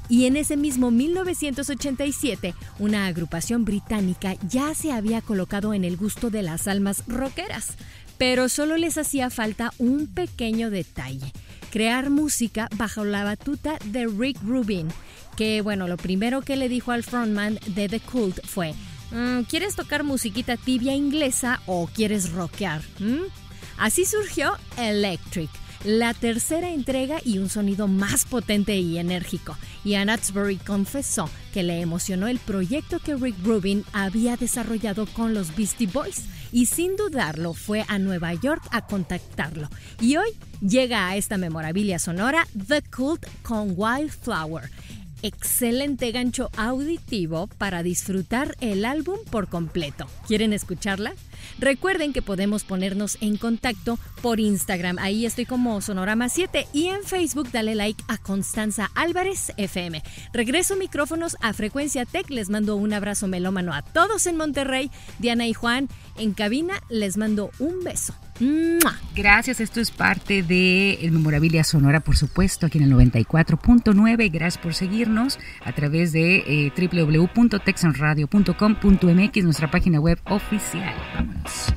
Y 0.09 0.27
en 0.27 0.37
ese 0.37 0.57
mismo 0.57 0.91
1987, 0.91 2.55
una 2.79 3.07
agrupación 3.07 3.65
británica 3.65 4.35
ya 4.49 4.75
se 4.75 4.93
había 4.93 5.23
colocado 5.23 5.75
en 5.75 5.85
el 5.85 5.97
gusto 5.97 6.31
de 6.31 6.43
las 6.43 6.69
almas 6.69 7.05
rockeras, 7.07 7.77
pero 8.19 8.49
solo 8.49 8.77
les 8.77 8.99
hacía 8.99 9.31
falta 9.31 9.73
un 9.79 10.07
pequeño 10.07 10.71
detalle 10.71 11.33
crear 11.75 12.09
música 12.09 12.69
bajo 12.77 13.05
la 13.05 13.25
batuta 13.25 13.81
de 13.87 14.07
Rick 14.07 14.39
Rubin, 14.45 14.87
que 15.37 15.61
bueno, 15.61 15.89
lo 15.89 15.97
primero 15.97 16.41
que 16.41 16.55
le 16.55 16.69
dijo 16.69 16.93
al 16.93 17.03
frontman 17.03 17.59
de 17.67 17.89
The 17.89 17.99
Cult 17.99 18.47
fue, 18.47 18.75
"Mm, 19.11 19.41
¿quieres 19.49 19.75
tocar 19.75 20.05
musiquita 20.05 20.57
tibia 20.57 20.95
inglesa 20.95 21.61
o 21.67 21.89
quieres 21.89 22.31
rockear? 22.31 22.81
¿Mm?". 23.01 23.25
Así 23.77 24.05
surgió 24.05 24.53
Electric, 24.79 25.51
la 25.85 26.15
tercera 26.15 26.71
entrega 26.71 27.19
y 27.25 27.39
un 27.39 27.51
sonido 27.51 27.87
más 27.89 28.25
potente 28.25 28.77
y 28.77 28.99
enérgico. 28.99 29.57
Y 29.85 29.95
Atsbury 29.95 30.57
confesó 30.57 31.29
que 31.53 31.63
le 31.63 31.81
emocionó 31.81 32.27
el 32.27 32.39
proyecto 32.39 32.99
que 32.99 33.15
Rick 33.15 33.37
Rubin 33.45 33.85
había 33.93 34.37
desarrollado 34.37 35.07
con 35.07 35.35
los 35.35 35.55
Beastie 35.55 35.87
Boys 35.87 36.25
y 36.53 36.67
sin 36.67 36.97
dudarlo 36.97 37.53
fue 37.53 37.85
a 37.89 37.99
Nueva 37.99 38.33
York 38.35 38.63
a 38.71 38.87
contactarlo. 38.87 39.69
Y 40.01 40.17
hoy 40.17 40.31
llega 40.61 41.09
a 41.09 41.17
esta 41.17 41.37
memorabilia 41.37 41.99
sonora 41.99 42.47
The 42.67 42.83
Cult 42.83 43.27
con 43.43 43.75
Wildflower. 43.77 44.71
Excelente 45.25 46.13
gancho 46.13 46.51
auditivo 46.55 47.47
para 47.57 47.83
disfrutar 47.83 48.59
el 48.61 48.85
álbum 48.85 49.17
por 49.31 49.49
completo. 49.49 50.07
¿Quieren 50.27 50.53
escucharla? 50.53 51.15
Recuerden 51.59 52.13
que 52.13 52.21
podemos 52.21 52.63
ponernos 52.65 53.17
en 53.23 53.39
contacto 53.39 53.99
por 54.21 54.39
Instagram. 54.39 54.99
Ahí 54.99 55.25
estoy 55.25 55.47
como 55.47 55.81
Sonorama 55.81 56.29
7 56.29 56.67
y 56.75 56.89
en 56.89 57.05
Facebook 57.05 57.51
dale 57.51 57.75
like 57.75 58.05
a 58.07 58.19
Constanza 58.19 58.91
Álvarez 58.95 59.55
FM. 59.57 60.03
Regreso 60.35 60.77
micrófonos 60.77 61.39
a 61.41 61.55
Frecuencia 61.55 62.05
Tech. 62.05 62.29
Les 62.29 62.51
mando 62.51 62.77
un 62.77 62.93
abrazo 62.93 63.27
melómano 63.27 63.73
a 63.73 63.81
todos 63.81 64.27
en 64.27 64.37
Monterrey. 64.37 64.91
Diana 65.21 65.47
y 65.47 65.55
Juan 65.55 65.89
en 66.19 66.35
cabina 66.35 66.83
les 66.91 67.17
mando 67.17 67.51
un 67.61 67.83
beso. 67.83 68.15
Gracias, 69.15 69.61
esto 69.61 69.81
es 69.81 69.91
parte 69.91 70.43
de 70.43 70.95
el 70.95 71.13
Memorabilia 71.13 71.63
Sonora, 71.63 72.01
por 72.01 72.17
supuesto, 72.17 72.65
aquí 72.67 72.79
en 72.79 72.85
el 72.85 72.93
94.9. 72.93 74.33
Gracias 74.33 74.63
por 74.63 74.73
seguirnos 74.75 75.39
a 75.65 75.73
través 75.73 76.13
de 76.13 76.43
eh, 76.47 76.73
www.texanradio.com.mx, 76.77 79.45
nuestra 79.45 79.71
página 79.71 80.01
web 80.01 80.19
oficial. 80.25 80.95
Vámonos. 81.15 81.73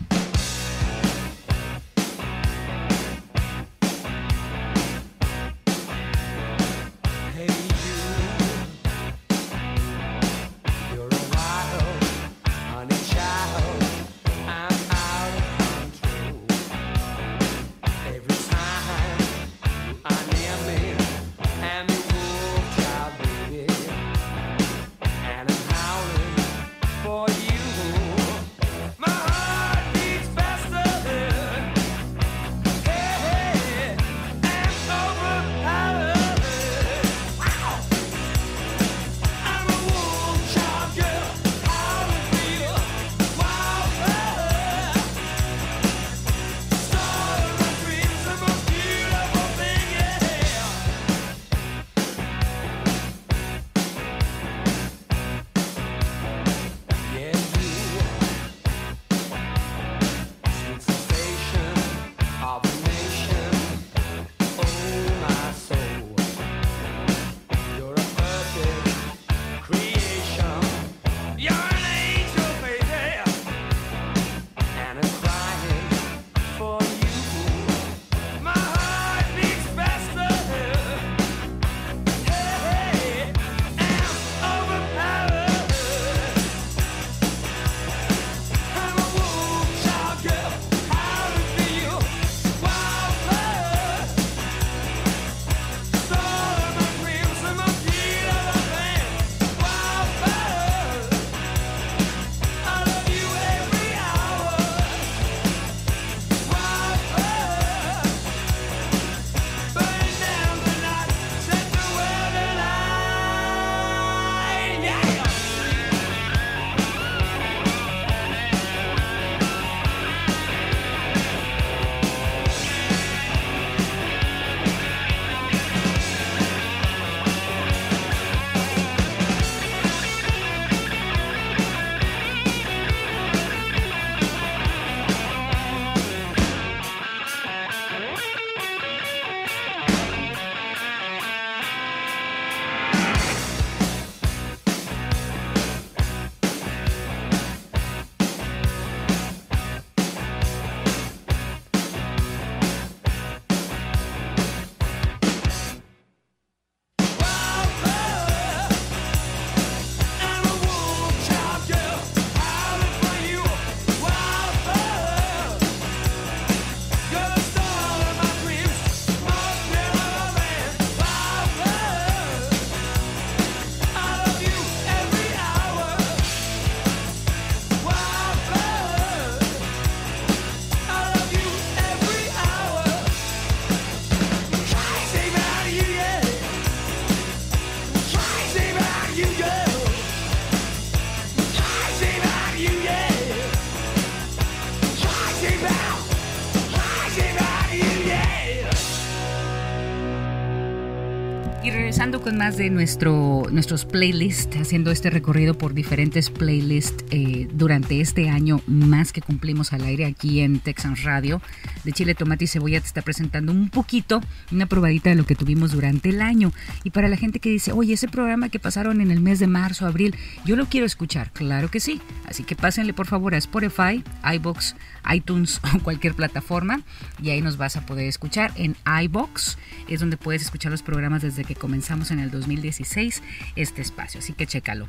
De 202.56 202.70
nuestro, 202.70 203.44
nuestros 203.52 203.84
playlists, 203.84 204.56
haciendo 204.56 204.90
este 204.92 205.10
recorrido 205.10 205.58
por 205.58 205.74
diferentes 205.74 206.30
playlists 206.30 207.04
eh, 207.12 207.50
durante 207.52 208.00
este 208.00 208.30
año 208.30 208.62
más 208.68 209.12
que 209.12 209.22
cumplimos 209.22 209.74
al 209.74 209.84
aire 209.84 210.06
aquí 210.06 210.40
en 210.40 210.60
Texas 210.60 211.04
Radio. 211.04 211.42
De 211.84 211.92
Chile, 211.92 212.16
Tomate 212.16 212.46
y 212.46 212.48
Cebolla 212.48 212.80
te 212.80 212.88
está 212.88 213.02
presentando 213.02 213.52
un 213.52 213.70
poquito, 213.70 214.22
una 214.52 214.66
probadita 214.66 215.10
de 215.10 215.18
lo 215.18 215.26
que 215.26 215.36
tuvimos 215.36 215.74
durante 215.74 216.08
el 216.08 216.22
año. 216.22 216.54
Y 216.86 216.92
para 216.92 217.10
la 217.10 217.18
gente 217.18 217.40
que 217.40 217.50
dice, 217.50 217.74
oye, 217.74 217.96
ese 217.96 218.08
programa 218.08 218.48
que 218.48 218.60
pasaron 218.60 219.02
en 219.02 219.12
el 219.12 219.20
mes 219.20 219.40
de 219.40 219.48
marzo, 219.48 219.86
abril, 219.86 220.16
yo 220.46 220.56
lo 220.56 220.68
quiero 220.68 220.86
escuchar. 220.86 221.32
Claro 221.32 221.70
que 221.70 221.82
sí. 221.82 222.00
Así 222.26 222.44
que 222.44 222.56
pásenle 222.56 222.94
por 222.94 223.08
favor 223.08 223.36
a 223.36 223.38
Spotify, 223.38 224.04
iBox, 224.36 224.76
iTunes 225.14 225.62
o 225.76 225.80
cualquier 225.80 226.14
plataforma 226.14 226.82
y 227.22 227.30
ahí 227.30 227.42
nos 227.42 227.58
vas 227.58 227.78
a 227.78 227.86
poder 227.86 228.08
escuchar 228.08 228.52
en 228.56 228.76
iBox. 229.04 229.58
Es 229.88 230.00
donde 230.00 230.18
puedes 230.18 230.42
escuchar 230.42 230.72
los 230.72 230.84
programas 230.84 231.22
desde 231.22 231.44
que 231.44 231.56
comenzamos 231.56 232.12
en 232.12 232.20
el 232.20 232.32
2016 232.32 233.22
este 233.56 233.82
espacio. 233.82 234.20
Así 234.20 234.34
que 234.34 234.46
chécalo. 234.46 234.88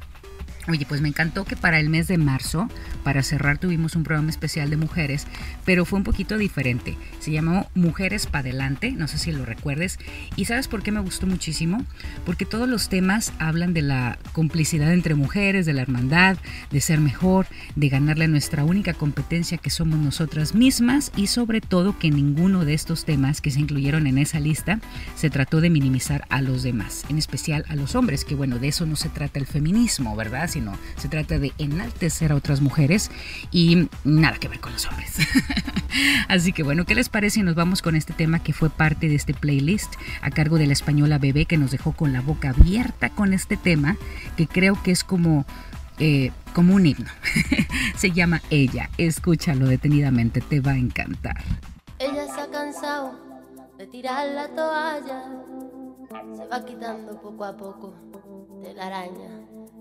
Oye, 0.69 0.85
pues 0.87 1.01
me 1.01 1.09
encantó 1.09 1.47
que 1.47 1.57
para 1.57 1.81
el 1.81 1.89
mes 1.89 2.09
de 2.09 2.19
marzo, 2.19 2.69
para 3.03 3.23
cerrar, 3.23 3.57
tuvimos 3.57 3.97
un 3.97 4.05
programa 4.05 4.29
especial 4.29 4.69
de 4.69 4.77
mujeres, 4.77 5.27
pero 5.65 5.87
fue 5.87 5.99
un 5.99 6.05
poquito 6.05 6.37
diferente. 6.37 6.95
Se 7.21 7.31
llamó 7.31 7.71
Mujeres 7.75 8.27
para 8.27 8.41
adelante, 8.41 8.93
no 8.93 9.09
sé 9.09 9.17
si 9.17 9.33
lo 9.33 9.47
recuerdes. 9.47 9.99
¿Y 10.37 10.45
sabes 10.45 10.69
por 10.69 10.83
qué 10.83 10.93
me 10.93 11.01
gustó 11.01 11.27
muchísimo? 11.27 11.83
Porque 12.27 12.45
todos 12.45 12.69
los 12.69 12.91
temas 12.91 13.33
hablan 13.39 13.73
de 13.73 13.81
la 13.81 14.19
complicidad 14.33 14.93
entre 14.93 15.15
mujeres, 15.15 15.65
de 15.65 15.73
la 15.73 15.81
hermandad, 15.81 16.37
de 16.71 16.81
ser 16.83 17.01
mejor, 17.01 17.47
de 17.75 17.89
ganarle 17.89 18.27
a 18.27 18.29
nuestra 18.29 18.65
única 18.65 18.93
competencia 18.93 19.57
que 19.57 19.71
somos 19.71 19.99
nosotras 19.99 20.55
mismas 20.55 21.13
y 21.17 21.29
sobre 21.29 21.63
todo 21.63 21.99
que 21.99 22.11
ninguno 22.11 22.67
de 22.67 22.75
estos 22.75 23.07
temas 23.07 23.41
que 23.41 23.51
se 23.51 23.61
incluyeron 23.61 24.07
en 24.07 24.19
esa 24.19 24.39
lista 24.39 24.81
se 25.17 25.31
trató 25.31 25.63
de 25.63 25.71
minimizar 25.71 26.27
a 26.29 26.43
los 26.43 26.63
demás, 26.63 27.07
en 27.09 27.17
especial 27.17 27.65
a 27.69 27.75
los 27.75 27.95
hombres, 27.95 28.27
que 28.27 28.35
bueno, 28.35 28.59
de 28.59 28.69
eso 28.69 28.85
no 28.85 28.97
se 28.97 29.09
trata 29.09 29.39
el 29.39 29.47
feminismo, 29.47 30.15
¿verdad? 30.15 30.47
Sino 30.59 30.77
se 30.97 31.09
trata 31.09 31.39
de 31.39 31.53
enaltecer 31.59 32.33
a 32.33 32.35
otras 32.35 32.61
mujeres 32.61 33.13
y 33.53 33.89
nada 34.03 34.39
que 34.39 34.49
ver 34.49 34.59
con 34.59 34.73
los 34.73 34.87
hombres. 34.87 35.19
Así 36.29 36.53
que 36.53 36.65
bueno, 36.65 36.85
¿qué 36.85 36.97
les 36.97 37.09
parece 37.09 37.45
nos 37.45 37.55
vamos 37.55 37.81
con 37.81 37.95
este 37.95 38.13
tema 38.13 38.43
que 38.43 38.53
fue 38.53 38.71
parte 38.71 39.09
de 39.09 39.15
este 39.15 39.35
playlist 39.35 39.95
a 40.21 40.31
cargo 40.31 40.59
de 40.59 40.67
la 40.67 40.73
española 40.73 41.19
Bebé 41.19 41.45
que 41.45 41.57
nos 41.57 41.71
dejó 41.71 41.93
con 41.93 42.13
la 42.13 42.23
boca 42.23 42.51
abierta 42.51 43.11
con 43.11 43.33
este 43.33 43.57
tema 43.57 43.97
que 44.37 44.47
creo 44.47 44.83
que 44.83 44.91
es 44.91 45.05
como... 45.05 45.47
Eh, 46.01 46.31
como 46.55 46.75
un 46.77 46.87
himno. 46.87 47.11
Se 47.97 48.13
llama 48.13 48.41
Ella. 48.51 48.89
Escúchalo 48.99 49.67
detenidamente, 49.67 50.41
te 50.41 50.61
va 50.61 50.73
a 50.73 50.77
encantar. 50.77 51.37
Ella 51.99 52.25
se 52.33 52.41
ha 52.41 52.49
cansado 52.51 53.19
de 53.77 53.87
tirar 53.89 54.27
la 54.29 54.49
toalla, 54.49 55.25
se 56.37 56.47
va 56.47 56.65
quitando 56.65 57.21
poco 57.21 57.45
a 57.45 57.57
poco 57.57 57.95
de 58.63 58.75
la 58.75 58.87
araña. 58.87 59.48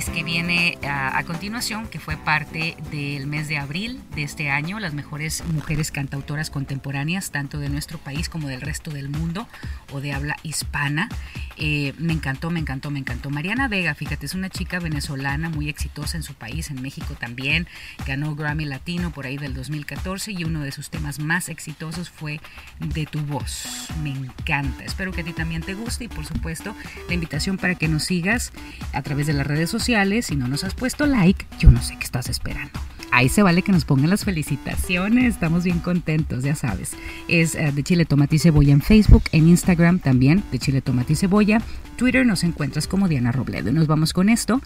Playlist 0.00 0.14
que 0.14 0.22
viene 0.24 0.78
a, 0.82 1.18
a 1.18 1.24
continuación, 1.24 1.86
que 1.86 1.98
fue 1.98 2.16
parte 2.16 2.76
del 2.90 3.26
mes 3.26 3.48
de 3.48 3.58
abril 3.58 4.00
de 4.14 4.22
este 4.22 4.48
año, 4.48 4.78
las 4.78 4.94
mejores 4.94 5.44
mujeres 5.52 5.90
cantautoras 5.90 6.50
contemporáneas, 6.50 7.30
tanto 7.30 7.58
de 7.58 7.68
nuestro 7.68 7.98
país 7.98 8.28
como 8.28 8.48
del 8.48 8.60
resto 8.60 8.90
del 8.90 9.08
mundo 9.08 9.46
o 9.92 10.00
de 10.00 10.12
habla 10.12 10.36
hispana. 10.42 11.08
Eh, 11.56 11.92
me 11.98 12.12
encantó, 12.12 12.50
me 12.50 12.60
encantó, 12.60 12.90
me 12.90 12.98
encantó. 12.98 13.30
Mariana 13.30 13.68
Vega, 13.68 13.94
fíjate, 13.94 14.26
es 14.26 14.34
una 14.34 14.48
chica 14.48 14.78
venezolana 14.78 15.48
muy 15.48 15.68
exitosa 15.68 16.16
en 16.16 16.22
su 16.22 16.34
país, 16.34 16.70
en 16.70 16.80
México 16.80 17.14
también. 17.18 17.66
Ganó 18.06 18.34
Grammy 18.34 18.64
Latino 18.64 19.10
por 19.10 19.26
ahí 19.26 19.36
del 19.36 19.54
2014 19.54 20.32
y 20.32 20.44
uno 20.44 20.62
de 20.62 20.72
sus 20.72 20.90
temas 20.90 21.18
más 21.18 21.48
exitosos 21.48 22.10
fue 22.10 22.40
De 22.78 23.06
tu 23.06 23.20
voz. 23.20 23.88
Me 24.02 24.10
encanta. 24.10 24.84
Espero 24.84 25.12
que 25.12 25.20
a 25.20 25.24
ti 25.24 25.32
también 25.32 25.62
te 25.62 25.74
guste 25.74 26.04
y 26.04 26.08
por 26.08 26.26
supuesto 26.26 26.74
la 27.08 27.14
invitación 27.14 27.56
para 27.56 27.74
que 27.74 27.88
nos 27.88 28.04
sigas 28.04 28.52
a 28.92 29.02
través 29.02 29.26
de 29.26 29.32
las 29.32 29.46
redes 29.46 29.70
sociales. 29.70 30.26
Si 30.26 30.36
no 30.36 30.48
nos 30.48 30.64
has 30.64 30.74
puesto 30.74 31.06
like, 31.06 31.46
yo 31.58 31.70
no 31.70 31.82
sé 31.82 31.96
qué 31.96 32.04
estás 32.04 32.28
esperando. 32.28 32.80
Ahí 33.12 33.28
se 33.28 33.42
vale 33.42 33.62
que 33.62 33.72
nos 33.72 33.84
pongan 33.84 34.10
las 34.10 34.24
felicitaciones, 34.24 35.34
estamos 35.34 35.64
bien 35.64 35.80
contentos, 35.80 36.44
ya 36.44 36.54
sabes. 36.54 36.92
Es 37.28 37.54
eh, 37.54 37.72
de 37.72 37.82
Chile 37.82 38.04
Tomate 38.04 38.36
y 38.36 38.38
Cebolla 38.38 38.72
en 38.72 38.80
Facebook, 38.80 39.24
en 39.32 39.48
Instagram 39.48 39.98
también, 39.98 40.42
de 40.52 40.58
Chile 40.58 40.80
Tomate 40.80 41.14
y 41.14 41.16
Cebolla. 41.16 41.60
Twitter 41.96 42.24
nos 42.24 42.44
encuentras 42.44 42.86
como 42.86 43.08
Diana 43.08 43.32
Robledo. 43.32 43.70
Y 43.70 43.72
nos 43.72 43.86
vamos 43.86 44.12
con 44.12 44.28
esto, 44.28 44.60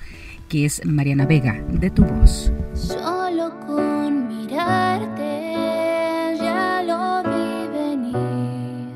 que 0.49 0.67
es 0.67 0.85
Mariana 0.85 1.27
Vega, 1.27 1.63
de 1.69 1.91
tu 1.91 2.05
voz. 2.05 2.53
Solo 2.75 3.59
con 3.67 4.29
mirarte 4.29 6.37
ya 6.39 6.83
lo 6.83 7.23
vi 7.23 7.79
venir. 7.79 8.95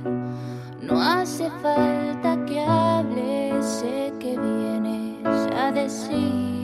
No 0.82 1.02
hace 1.02 1.50
falta 1.62 2.44
que 2.46 2.60
hables, 2.60 3.64
sé 3.64 4.12
que 4.20 4.38
vienes 4.38 5.26
a 5.56 5.72
decir. 5.72 6.57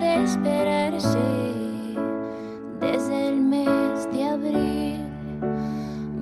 De 0.00 0.24
esperarse 0.24 1.18
desde 2.80 3.28
el 3.28 3.40
mes 3.40 4.10
de 4.12 4.24
abril. 4.24 5.06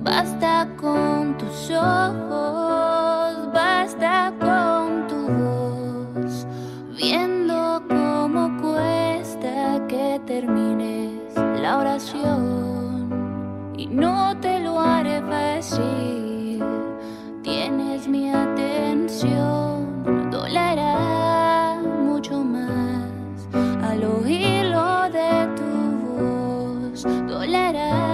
Basta 0.03 0.67
con 0.79 1.35
tus 1.39 1.71
ojos, 1.71 3.51
basta 3.51 4.31
con 4.39 5.07
tu 5.07 5.27
voz, 5.27 6.45
viendo 6.95 7.81
cómo 7.89 8.61
cuesta 8.61 9.81
que 9.87 10.21
termines 10.27 11.33
la 11.59 11.79
oración 11.79 13.09
y 13.75 13.87
no 13.87 14.37
te 14.39 14.59
lo 14.59 14.79
haré 14.79 15.19
fácil. 15.23 16.63
Tienes 17.41 18.07
mi 18.07 18.29
atención, 18.29 20.29
dolerá 20.29 21.81
mucho 22.05 22.43
más 22.43 22.82
al 23.93 24.03
oírlo 24.05 25.09
de 25.11 25.31
tu 25.55 25.69
voz, 26.17 27.03
dolerá 27.27 28.12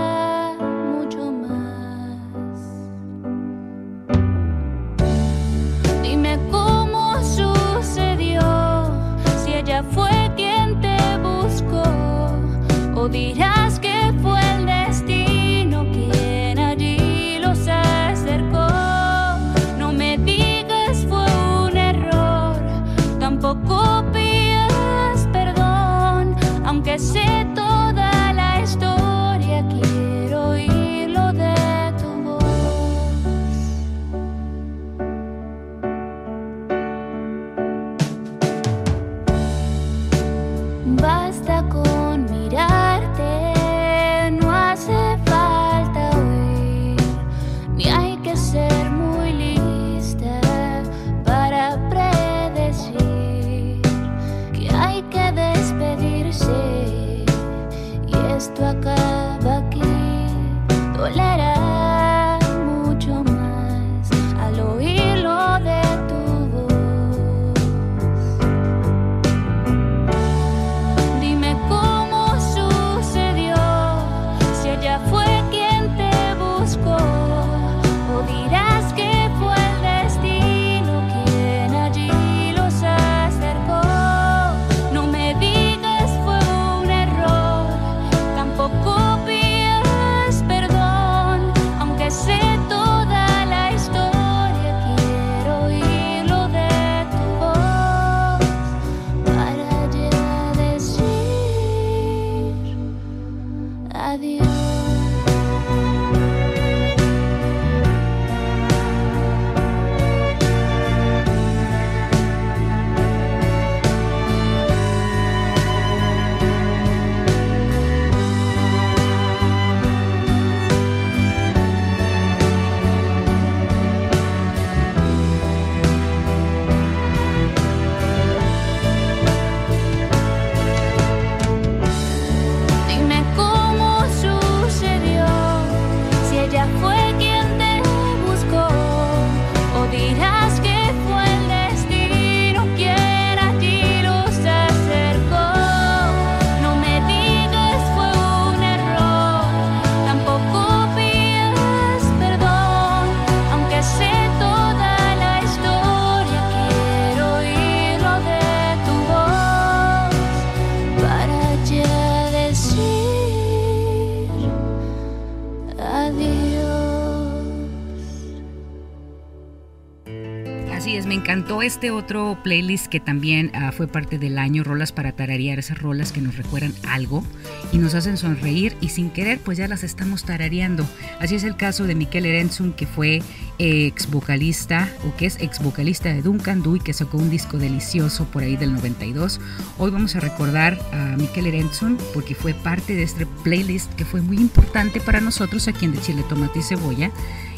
este 171.69 171.91
otro 171.91 172.35
playlist 172.43 172.87
que 172.87 172.99
también 172.99 173.51
ah, 173.53 173.71
fue 173.71 173.87
parte 173.87 174.17
del 174.17 174.39
año, 174.39 174.63
rolas 174.63 174.91
para 174.91 175.11
tararear, 175.11 175.59
esas 175.59 175.77
rolas 175.77 176.11
que 176.11 176.19
nos 176.19 176.35
recuerdan 176.35 176.73
algo 176.87 177.23
y 177.71 177.77
nos 177.77 177.93
hacen 177.93 178.17
sonreír 178.17 178.75
y 178.81 178.89
sin 178.89 179.11
querer 179.11 179.37
pues 179.37 179.59
ya 179.59 179.67
las 179.67 179.83
estamos 179.83 180.23
tarareando. 180.23 180.83
Así 181.19 181.35
es 181.35 181.43
el 181.43 181.55
caso 181.55 181.83
de 181.83 181.93
Miquel 181.93 182.25
Erenzun 182.25 182.73
que 182.73 182.87
fue 182.87 183.21
ex 183.59 184.09
vocalista 184.09 184.89
o 185.07 185.15
que 185.15 185.27
es 185.27 185.39
ex 185.41 185.61
vocalista 185.61 186.09
de 186.09 186.23
Duncan 186.23 186.63
Du 186.63 186.75
y 186.75 186.79
que 186.79 186.91
sacó 186.91 187.17
un 187.17 187.29
disco 187.29 187.59
delicioso 187.59 188.25
por 188.25 188.41
ahí 188.41 188.57
del 188.57 188.73
92. 188.73 189.39
Hoy 189.77 189.91
vamos 189.91 190.15
a 190.15 190.21
recordar 190.21 190.75
a 190.91 191.17
Miquel 191.17 191.45
Erenzun 191.45 191.99
porque 192.15 192.33
fue 192.33 192.55
parte 192.55 192.95
de 192.95 193.03
este 193.03 193.27
playlist 193.43 193.93
que 193.93 194.05
fue 194.05 194.21
muy 194.21 194.37
importante 194.37 194.99
para 195.01 195.21
nosotros 195.21 195.67
aquí 195.67 195.85
en 195.85 195.91
De 195.91 196.01
Chile, 196.01 196.23
Tomate 196.27 196.57
y 196.57 196.63
Cebolla. 196.63 197.11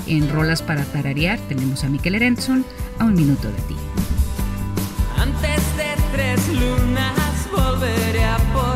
En 0.05 0.29
rolas 0.29 0.61
para 0.61 0.83
tararear 0.83 1.39
tenemos 1.47 1.85
a 1.85 1.87
Miquel 1.87 2.15
Erenzun 2.15 2.65
a 2.99 3.05
un 3.05 3.13
minuto 3.13 3.47
de 3.47 3.61
ti. 3.69 3.90
Tres 6.11 6.47
lunas 6.49 7.49
volveré 7.51 8.25
a 8.25 8.37
por 8.53 8.70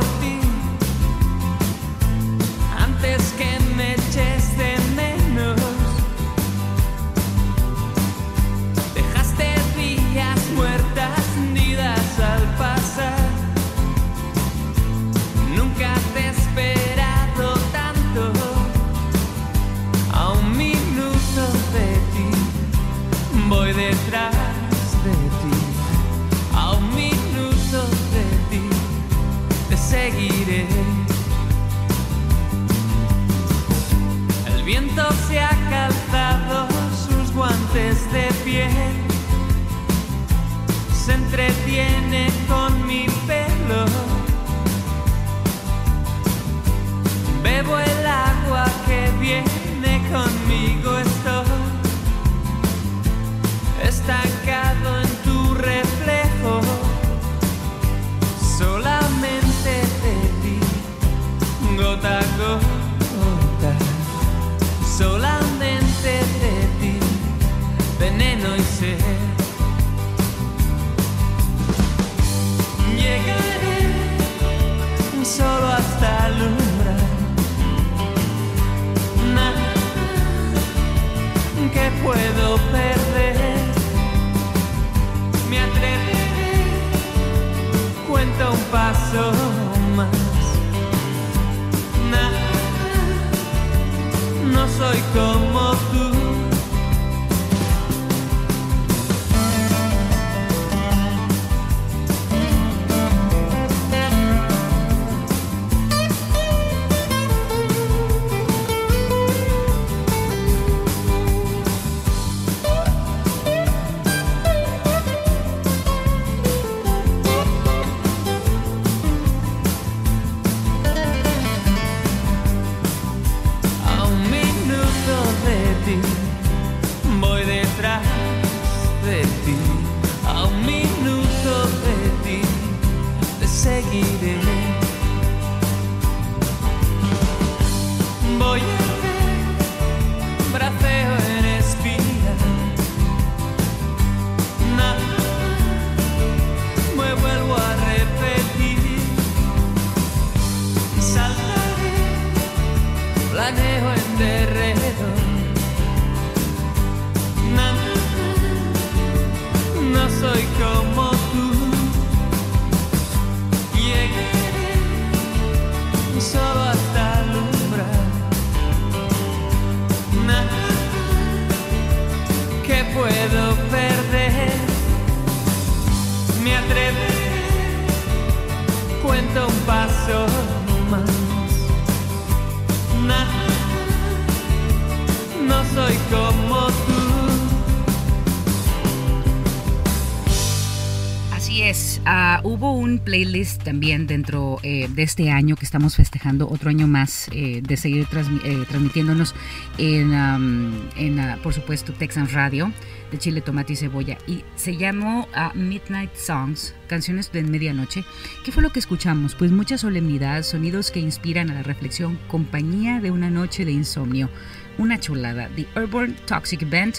hubo 192.56 192.72
un 192.72 193.00
playlist 193.00 193.64
también 193.64 194.08
dentro 194.08 194.60
eh, 194.64 194.88
de 194.90 195.04
este 195.04 195.30
año 195.30 195.58
que 195.58 195.66
estamos 195.66 195.98
festejando, 195.98 196.48
otro 196.50 196.70
año 196.70 196.88
más 196.88 197.28
eh, 197.34 197.62
de 197.62 197.76
seguir 197.76 198.08
eh, 198.46 198.64
transmitiéndonos 198.70 199.36
en 199.78 200.14
ah, 200.14 201.38
por 201.44 201.54
supuesto, 201.54 201.92
Texas 201.92 202.32
Radio 202.32 202.72
de 203.12 203.18
Chile, 203.18 203.42
Tomate 203.42 203.74
y 203.74 203.76
Cebolla. 203.76 204.18
Y 204.28 204.44
se 204.56 204.78
llamó 204.78 205.28
ah, 205.34 205.52
Midnight 205.56 206.16
Songs, 206.16 206.74
canciones 206.88 207.32
de 207.32 207.44
medianoche. 207.44 208.04
¿Qué 208.44 208.52
fue 208.52 208.64
lo 208.64 208.72
que 208.72 208.80
escuchamos? 208.80 209.36
Pues 209.36 209.52
mucha 209.52 209.78
solemnidad, 209.78 210.44
sonidos 210.44 210.92
que 210.92 211.00
inspiran 211.00 211.50
a 211.50 211.56
la 211.56 211.64
reflexión, 211.64 212.20
compañía 212.28 213.00
de 213.00 213.12
una 213.12 213.30
noche 213.30 213.66
de 213.66 213.72
insomnio. 213.72 214.30
Una 214.78 215.00
chulada. 215.00 215.50
The 215.56 215.66
Urban 215.80 216.16
Toxic 216.28 216.70
Band, 216.70 216.96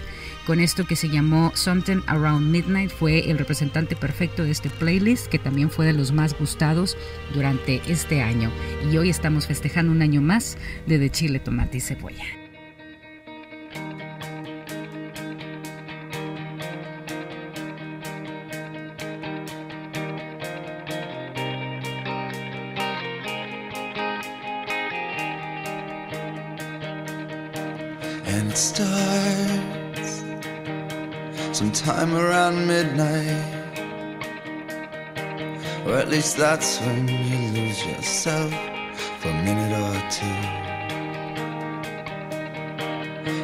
con 0.46 0.60
esto 0.60 0.86
que 0.86 0.96
se 0.96 1.10
llamó 1.10 1.52
Something 1.54 2.00
Around 2.06 2.50
Midnight, 2.50 2.90
fue 2.90 3.30
el 3.30 3.36
representante 3.36 3.96
perfecto 3.96 4.44
de 4.44 4.50
este 4.50 4.70
playlist, 4.70 5.26
que 5.26 5.38
también 5.38 5.70
fue 5.70 5.84
de 5.84 5.92
los 5.92 6.10
más 6.10 6.38
gustados 6.38 6.96
durante 7.34 7.82
este 7.86 8.22
año. 8.22 8.50
Y 8.90 8.96
hoy 8.96 9.10
estamos 9.10 9.46
festejando 9.46 9.92
un 9.92 10.00
año 10.00 10.22
más 10.22 10.56
de 10.86 10.98
De 10.98 11.10
Chile, 11.10 11.38
Tomate 11.38 11.78
y 11.78 11.80
Cebolla. 11.80 12.45
Sometime 31.96 32.14
around 32.14 32.66
midnight. 32.66 33.54
Or 35.86 35.94
at 35.94 36.08
least 36.08 36.36
that's 36.36 36.78
when 36.80 37.08
you 37.08 37.48
lose 37.52 37.86
yourself 37.86 38.52
for 39.20 39.28
a 39.28 39.42
minute 39.44 39.72
or 39.72 39.96
two. 40.10 40.40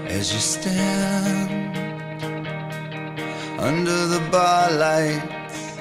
As 0.08 0.32
you 0.34 0.40
stand 0.40 1.76
under 3.58 4.06
the 4.06 4.20
bar 4.30 4.70
lights, 4.72 5.78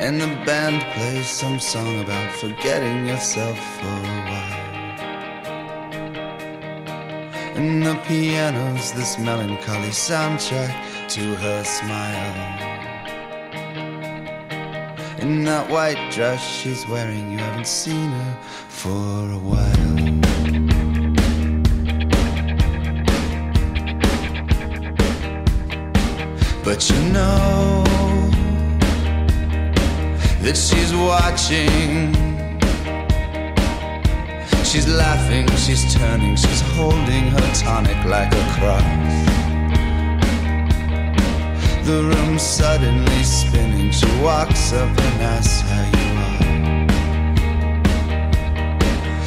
and 0.00 0.18
the 0.20 0.28
band 0.46 0.82
plays 0.94 1.28
some 1.28 1.60
song 1.60 2.00
about 2.00 2.32
forgetting 2.32 3.06
yourself 3.06 3.58
for 3.76 3.86
a 3.86 4.24
while. 4.30 4.59
And 7.60 7.82
the 7.84 7.94
piano's 8.08 8.90
this 8.92 9.18
melancholy 9.18 9.90
soundtrack 9.90 10.72
to 11.10 11.34
her 11.42 11.62
smile. 11.62 12.34
In 15.18 15.44
that 15.44 15.68
white 15.68 16.10
dress 16.10 16.42
she's 16.42 16.88
wearing, 16.88 17.30
you 17.30 17.36
haven't 17.36 17.66
seen 17.66 18.08
her 18.12 18.38
for 18.70 18.90
a 18.90 19.40
while. 19.50 19.96
But 26.64 26.88
you 26.88 27.00
know 27.12 27.84
that 30.44 30.56
she's 30.56 30.94
watching. 30.94 32.29
She's 34.70 34.86
laughing, 34.86 35.48
she's 35.56 35.92
turning, 35.92 36.36
she's 36.36 36.60
holding 36.60 37.24
her 37.24 37.54
tonic 37.54 38.04
like 38.04 38.32
a 38.32 38.52
cross. 38.54 38.84
The 41.84 42.04
room's 42.04 42.42
suddenly 42.42 43.24
spinning, 43.24 43.90
she 43.90 44.06
walks 44.22 44.72
up 44.72 44.88
and 44.88 45.22
asks 45.22 45.62
how 45.62 45.82
you 45.96 46.06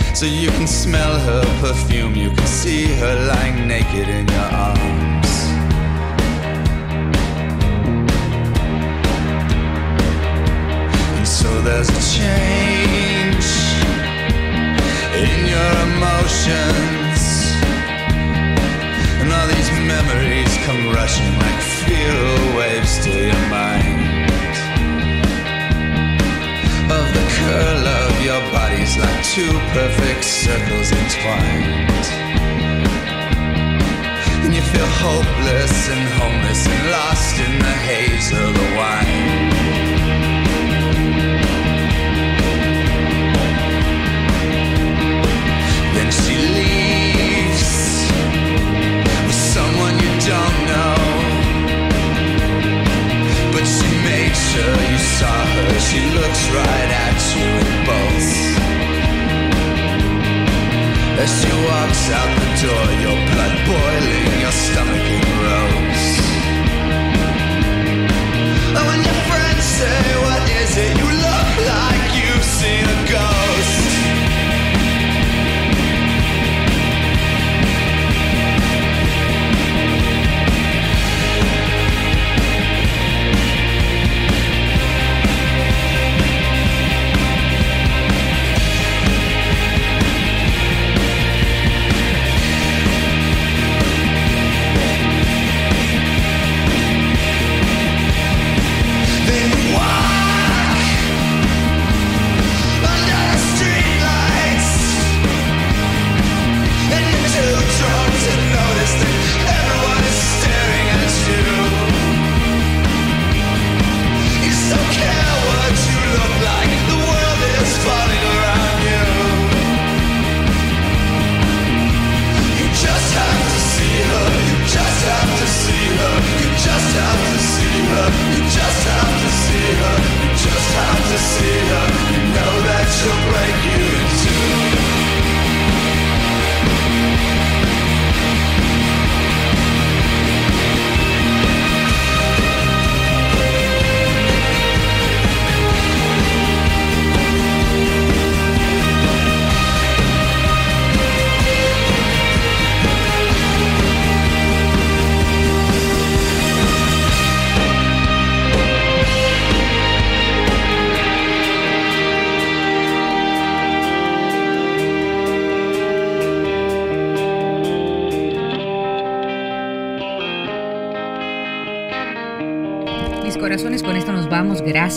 are. 0.07 0.15
So 0.15 0.25
you 0.27 0.49
can 0.51 0.65
smell 0.65 1.19
her 1.19 1.43
perfume, 1.59 2.15
you 2.15 2.29
can 2.29 2.47
see 2.47 2.85
her 3.01 3.25
lying 3.27 3.67
naked 3.67 4.07
in 4.07 4.25
your 4.29 4.49
arms. 4.69 5.29
And 11.17 11.27
so 11.27 11.61
there's 11.63 11.89
a 11.89 12.01
change 12.17 12.82
your 15.53 15.73
emotions. 15.89 17.21
And 19.21 19.27
all 19.35 19.47
these 19.55 19.71
memories 19.93 20.51
come 20.65 20.81
rushing 20.99 21.33
like 21.43 21.61
funeral 21.81 22.45
waves 22.57 22.93
to 23.05 23.11
your 23.29 23.43
mind. 23.59 23.99
Of 26.97 27.05
the 27.17 27.25
curl 27.37 27.83
of 28.01 28.11
your 28.27 28.41
bodies 28.51 28.93
like 28.97 29.19
two 29.35 29.53
perfect 29.77 30.23
circles 30.23 30.89
entwined. 31.01 32.01
And 34.43 34.51
you 34.57 34.63
feel 34.73 34.89
hopeless 35.05 35.75
and 35.93 36.05
homeless 36.19 36.61
and 36.73 36.83
lost 36.97 37.35
in 37.45 37.53
the 37.67 37.75
haze 37.87 38.29
of 38.43 38.49
the 38.59 38.67
wine. 38.77 39.82
Sure 54.53 54.81
you 54.91 54.99
saw 55.17 55.39
her. 55.55 55.71
She 55.87 56.01
looks 56.17 56.43
right 56.59 56.91
at 57.05 57.19
you 57.33 57.49
in 57.63 57.77
bolts. 57.87 58.31
As 61.23 61.31
she 61.39 61.51
walks 61.69 62.03
out 62.19 62.31
the 62.41 62.49
door, 62.63 62.87
your 63.05 63.19
blood 63.31 63.55
boiling, 63.69 64.31
your 64.43 64.55
stomach 64.65 65.07
in 65.17 65.25
rose. 65.45 66.05
And 68.77 68.83
when 68.89 68.99
your 69.07 69.19
friends 69.29 69.65
say, 69.77 69.99
What 70.25 70.43
is 70.61 70.71
it? 70.85 70.93
You 71.01 71.09
look 71.27 71.51
like 71.73 72.05
you've 72.19 72.47
seen 72.59 72.85
a 72.95 72.99
ghost. 73.13 73.92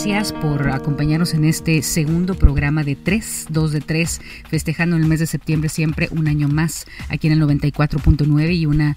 Gracias 0.05 0.31
por 0.47 0.69
acompañarnos 0.69 1.33
en 1.33 1.43
este 1.43 1.81
segundo 1.81 2.35
programa 2.35 2.85
de 2.85 2.95
3, 2.95 3.47
2 3.49 3.71
de 3.73 3.81
3, 3.81 4.21
festejando 4.49 4.95
el 4.95 5.05
mes 5.05 5.19
de 5.19 5.25
septiembre 5.25 5.67
siempre 5.67 6.07
un 6.11 6.29
año 6.29 6.47
más 6.47 6.85
aquí 7.09 7.27
en 7.27 7.33
el 7.33 7.41
94.9 7.41 8.55
y 8.55 8.65
un 8.65 8.93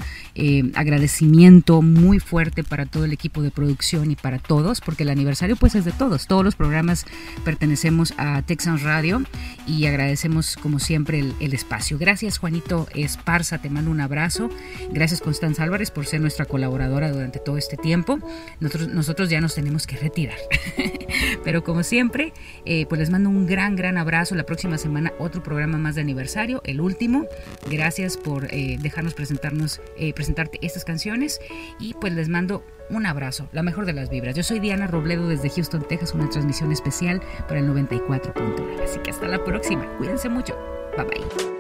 agradecimiento 0.76 1.82
muy 1.82 2.20
fuerte 2.20 2.62
para 2.62 2.86
todo 2.86 3.04
el 3.04 3.12
equipo 3.12 3.42
de 3.42 3.50
producción 3.50 4.12
y 4.12 4.16
para 4.16 4.38
todos, 4.38 4.80
porque 4.80 5.02
el 5.02 5.08
aniversario 5.08 5.56
pues 5.56 5.74
es 5.74 5.84
de 5.84 5.90
todos. 5.90 6.28
Todos 6.28 6.44
los 6.44 6.54
programas 6.54 7.04
pertenecemos 7.44 8.14
a 8.16 8.42
Texas 8.42 8.82
Radio 8.82 9.22
y 9.66 9.86
agradecemos 9.86 10.56
como 10.56 10.78
siempre 10.78 11.18
el, 11.18 11.34
el 11.40 11.52
espacio. 11.52 11.98
Gracias 11.98 12.38
Juanito 12.38 12.86
Esparza, 12.94 13.58
te 13.58 13.70
mando 13.70 13.90
un 13.90 14.00
abrazo. 14.00 14.50
Gracias 14.92 15.20
Constanza 15.20 15.64
Álvarez 15.64 15.90
por 15.90 16.06
ser 16.06 16.20
nuestra 16.20 16.44
colaboradora 16.44 17.10
durante 17.10 17.40
todo 17.40 17.58
este 17.58 17.76
tiempo. 17.76 18.20
Nosotros, 18.60 18.88
nosotros 18.88 19.30
ya 19.30 19.40
nos 19.40 19.56
tenemos 19.56 19.88
que 19.88 19.96
retirar. 19.96 20.38
Pero 21.44 21.64
como 21.64 21.82
siempre, 21.82 22.32
eh, 22.64 22.86
pues 22.86 22.98
les 22.98 23.10
mando 23.10 23.28
un 23.28 23.46
gran, 23.46 23.76
gran 23.76 23.98
abrazo. 23.98 24.34
La 24.34 24.44
próxima 24.44 24.78
semana 24.78 25.12
otro 25.18 25.42
programa 25.42 25.78
más 25.78 25.94
de 25.94 26.02
aniversario, 26.02 26.60
el 26.64 26.80
último. 26.80 27.26
Gracias 27.70 28.16
por 28.16 28.52
eh, 28.52 28.78
dejarnos 28.80 29.14
presentarnos, 29.14 29.80
eh, 29.96 30.12
presentarte 30.12 30.58
estas 30.62 30.84
canciones 30.84 31.40
y 31.78 31.94
pues 31.94 32.12
les 32.14 32.28
mando 32.28 32.64
un 32.90 33.06
abrazo, 33.06 33.48
la 33.52 33.62
mejor 33.62 33.86
de 33.86 33.92
las 33.92 34.10
vibras. 34.10 34.34
Yo 34.34 34.42
soy 34.42 34.58
Diana 34.58 34.86
Robledo 34.86 35.28
desde 35.28 35.48
Houston, 35.48 35.86
Texas, 35.86 36.12
una 36.14 36.28
transmisión 36.28 36.72
especial 36.72 37.22
para 37.46 37.60
el 37.60 37.68
94.9. 37.68 38.82
Así 38.82 38.98
que 39.00 39.10
hasta 39.10 39.28
la 39.28 39.42
próxima. 39.44 39.86
Cuídense 39.96 40.28
mucho. 40.28 40.56
Bye 40.96 41.04
bye. 41.04 41.59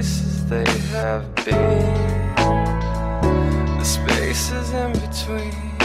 Places 0.00 0.46
they 0.46 0.64
have 0.92 1.34
been. 1.44 2.34
The 3.78 3.84
spaces 3.84 4.72
in 4.72 4.92
between. 4.92 5.79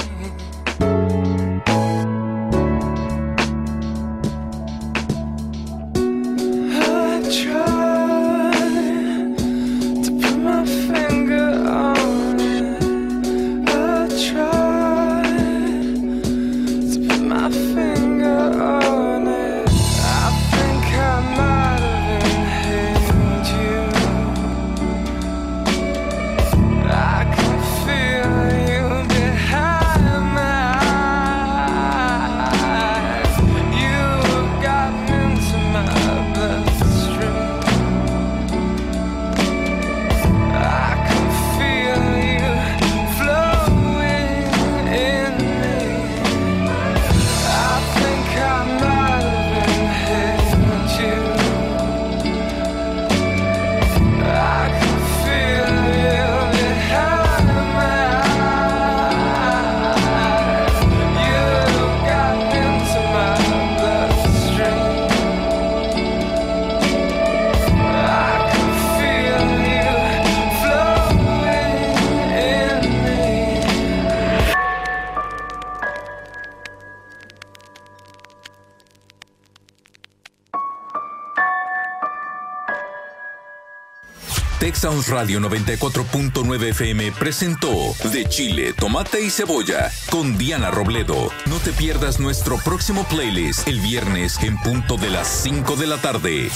Radio 85.03 85.41
94.9 85.41 86.69
FM 86.69 87.11
presentó 87.11 87.69
De 88.11 88.25
Chile, 88.29 88.73
Tomate 88.73 89.21
y 89.21 89.29
Cebolla 89.29 89.91
con 90.09 90.37
Diana 90.37 90.71
Robledo. 90.71 91.31
No 91.47 91.57
te 91.57 91.73
pierdas 91.73 92.19
nuestro 92.19 92.57
próximo 92.59 93.03
playlist 93.03 93.67
el 93.67 93.81
viernes 93.81 94.41
en 94.41 94.57
punto 94.57 94.95
de 94.95 95.09
las 95.09 95.27
5 95.27 95.75
de 95.75 95.87
la 95.87 95.97
tarde. 95.97 96.49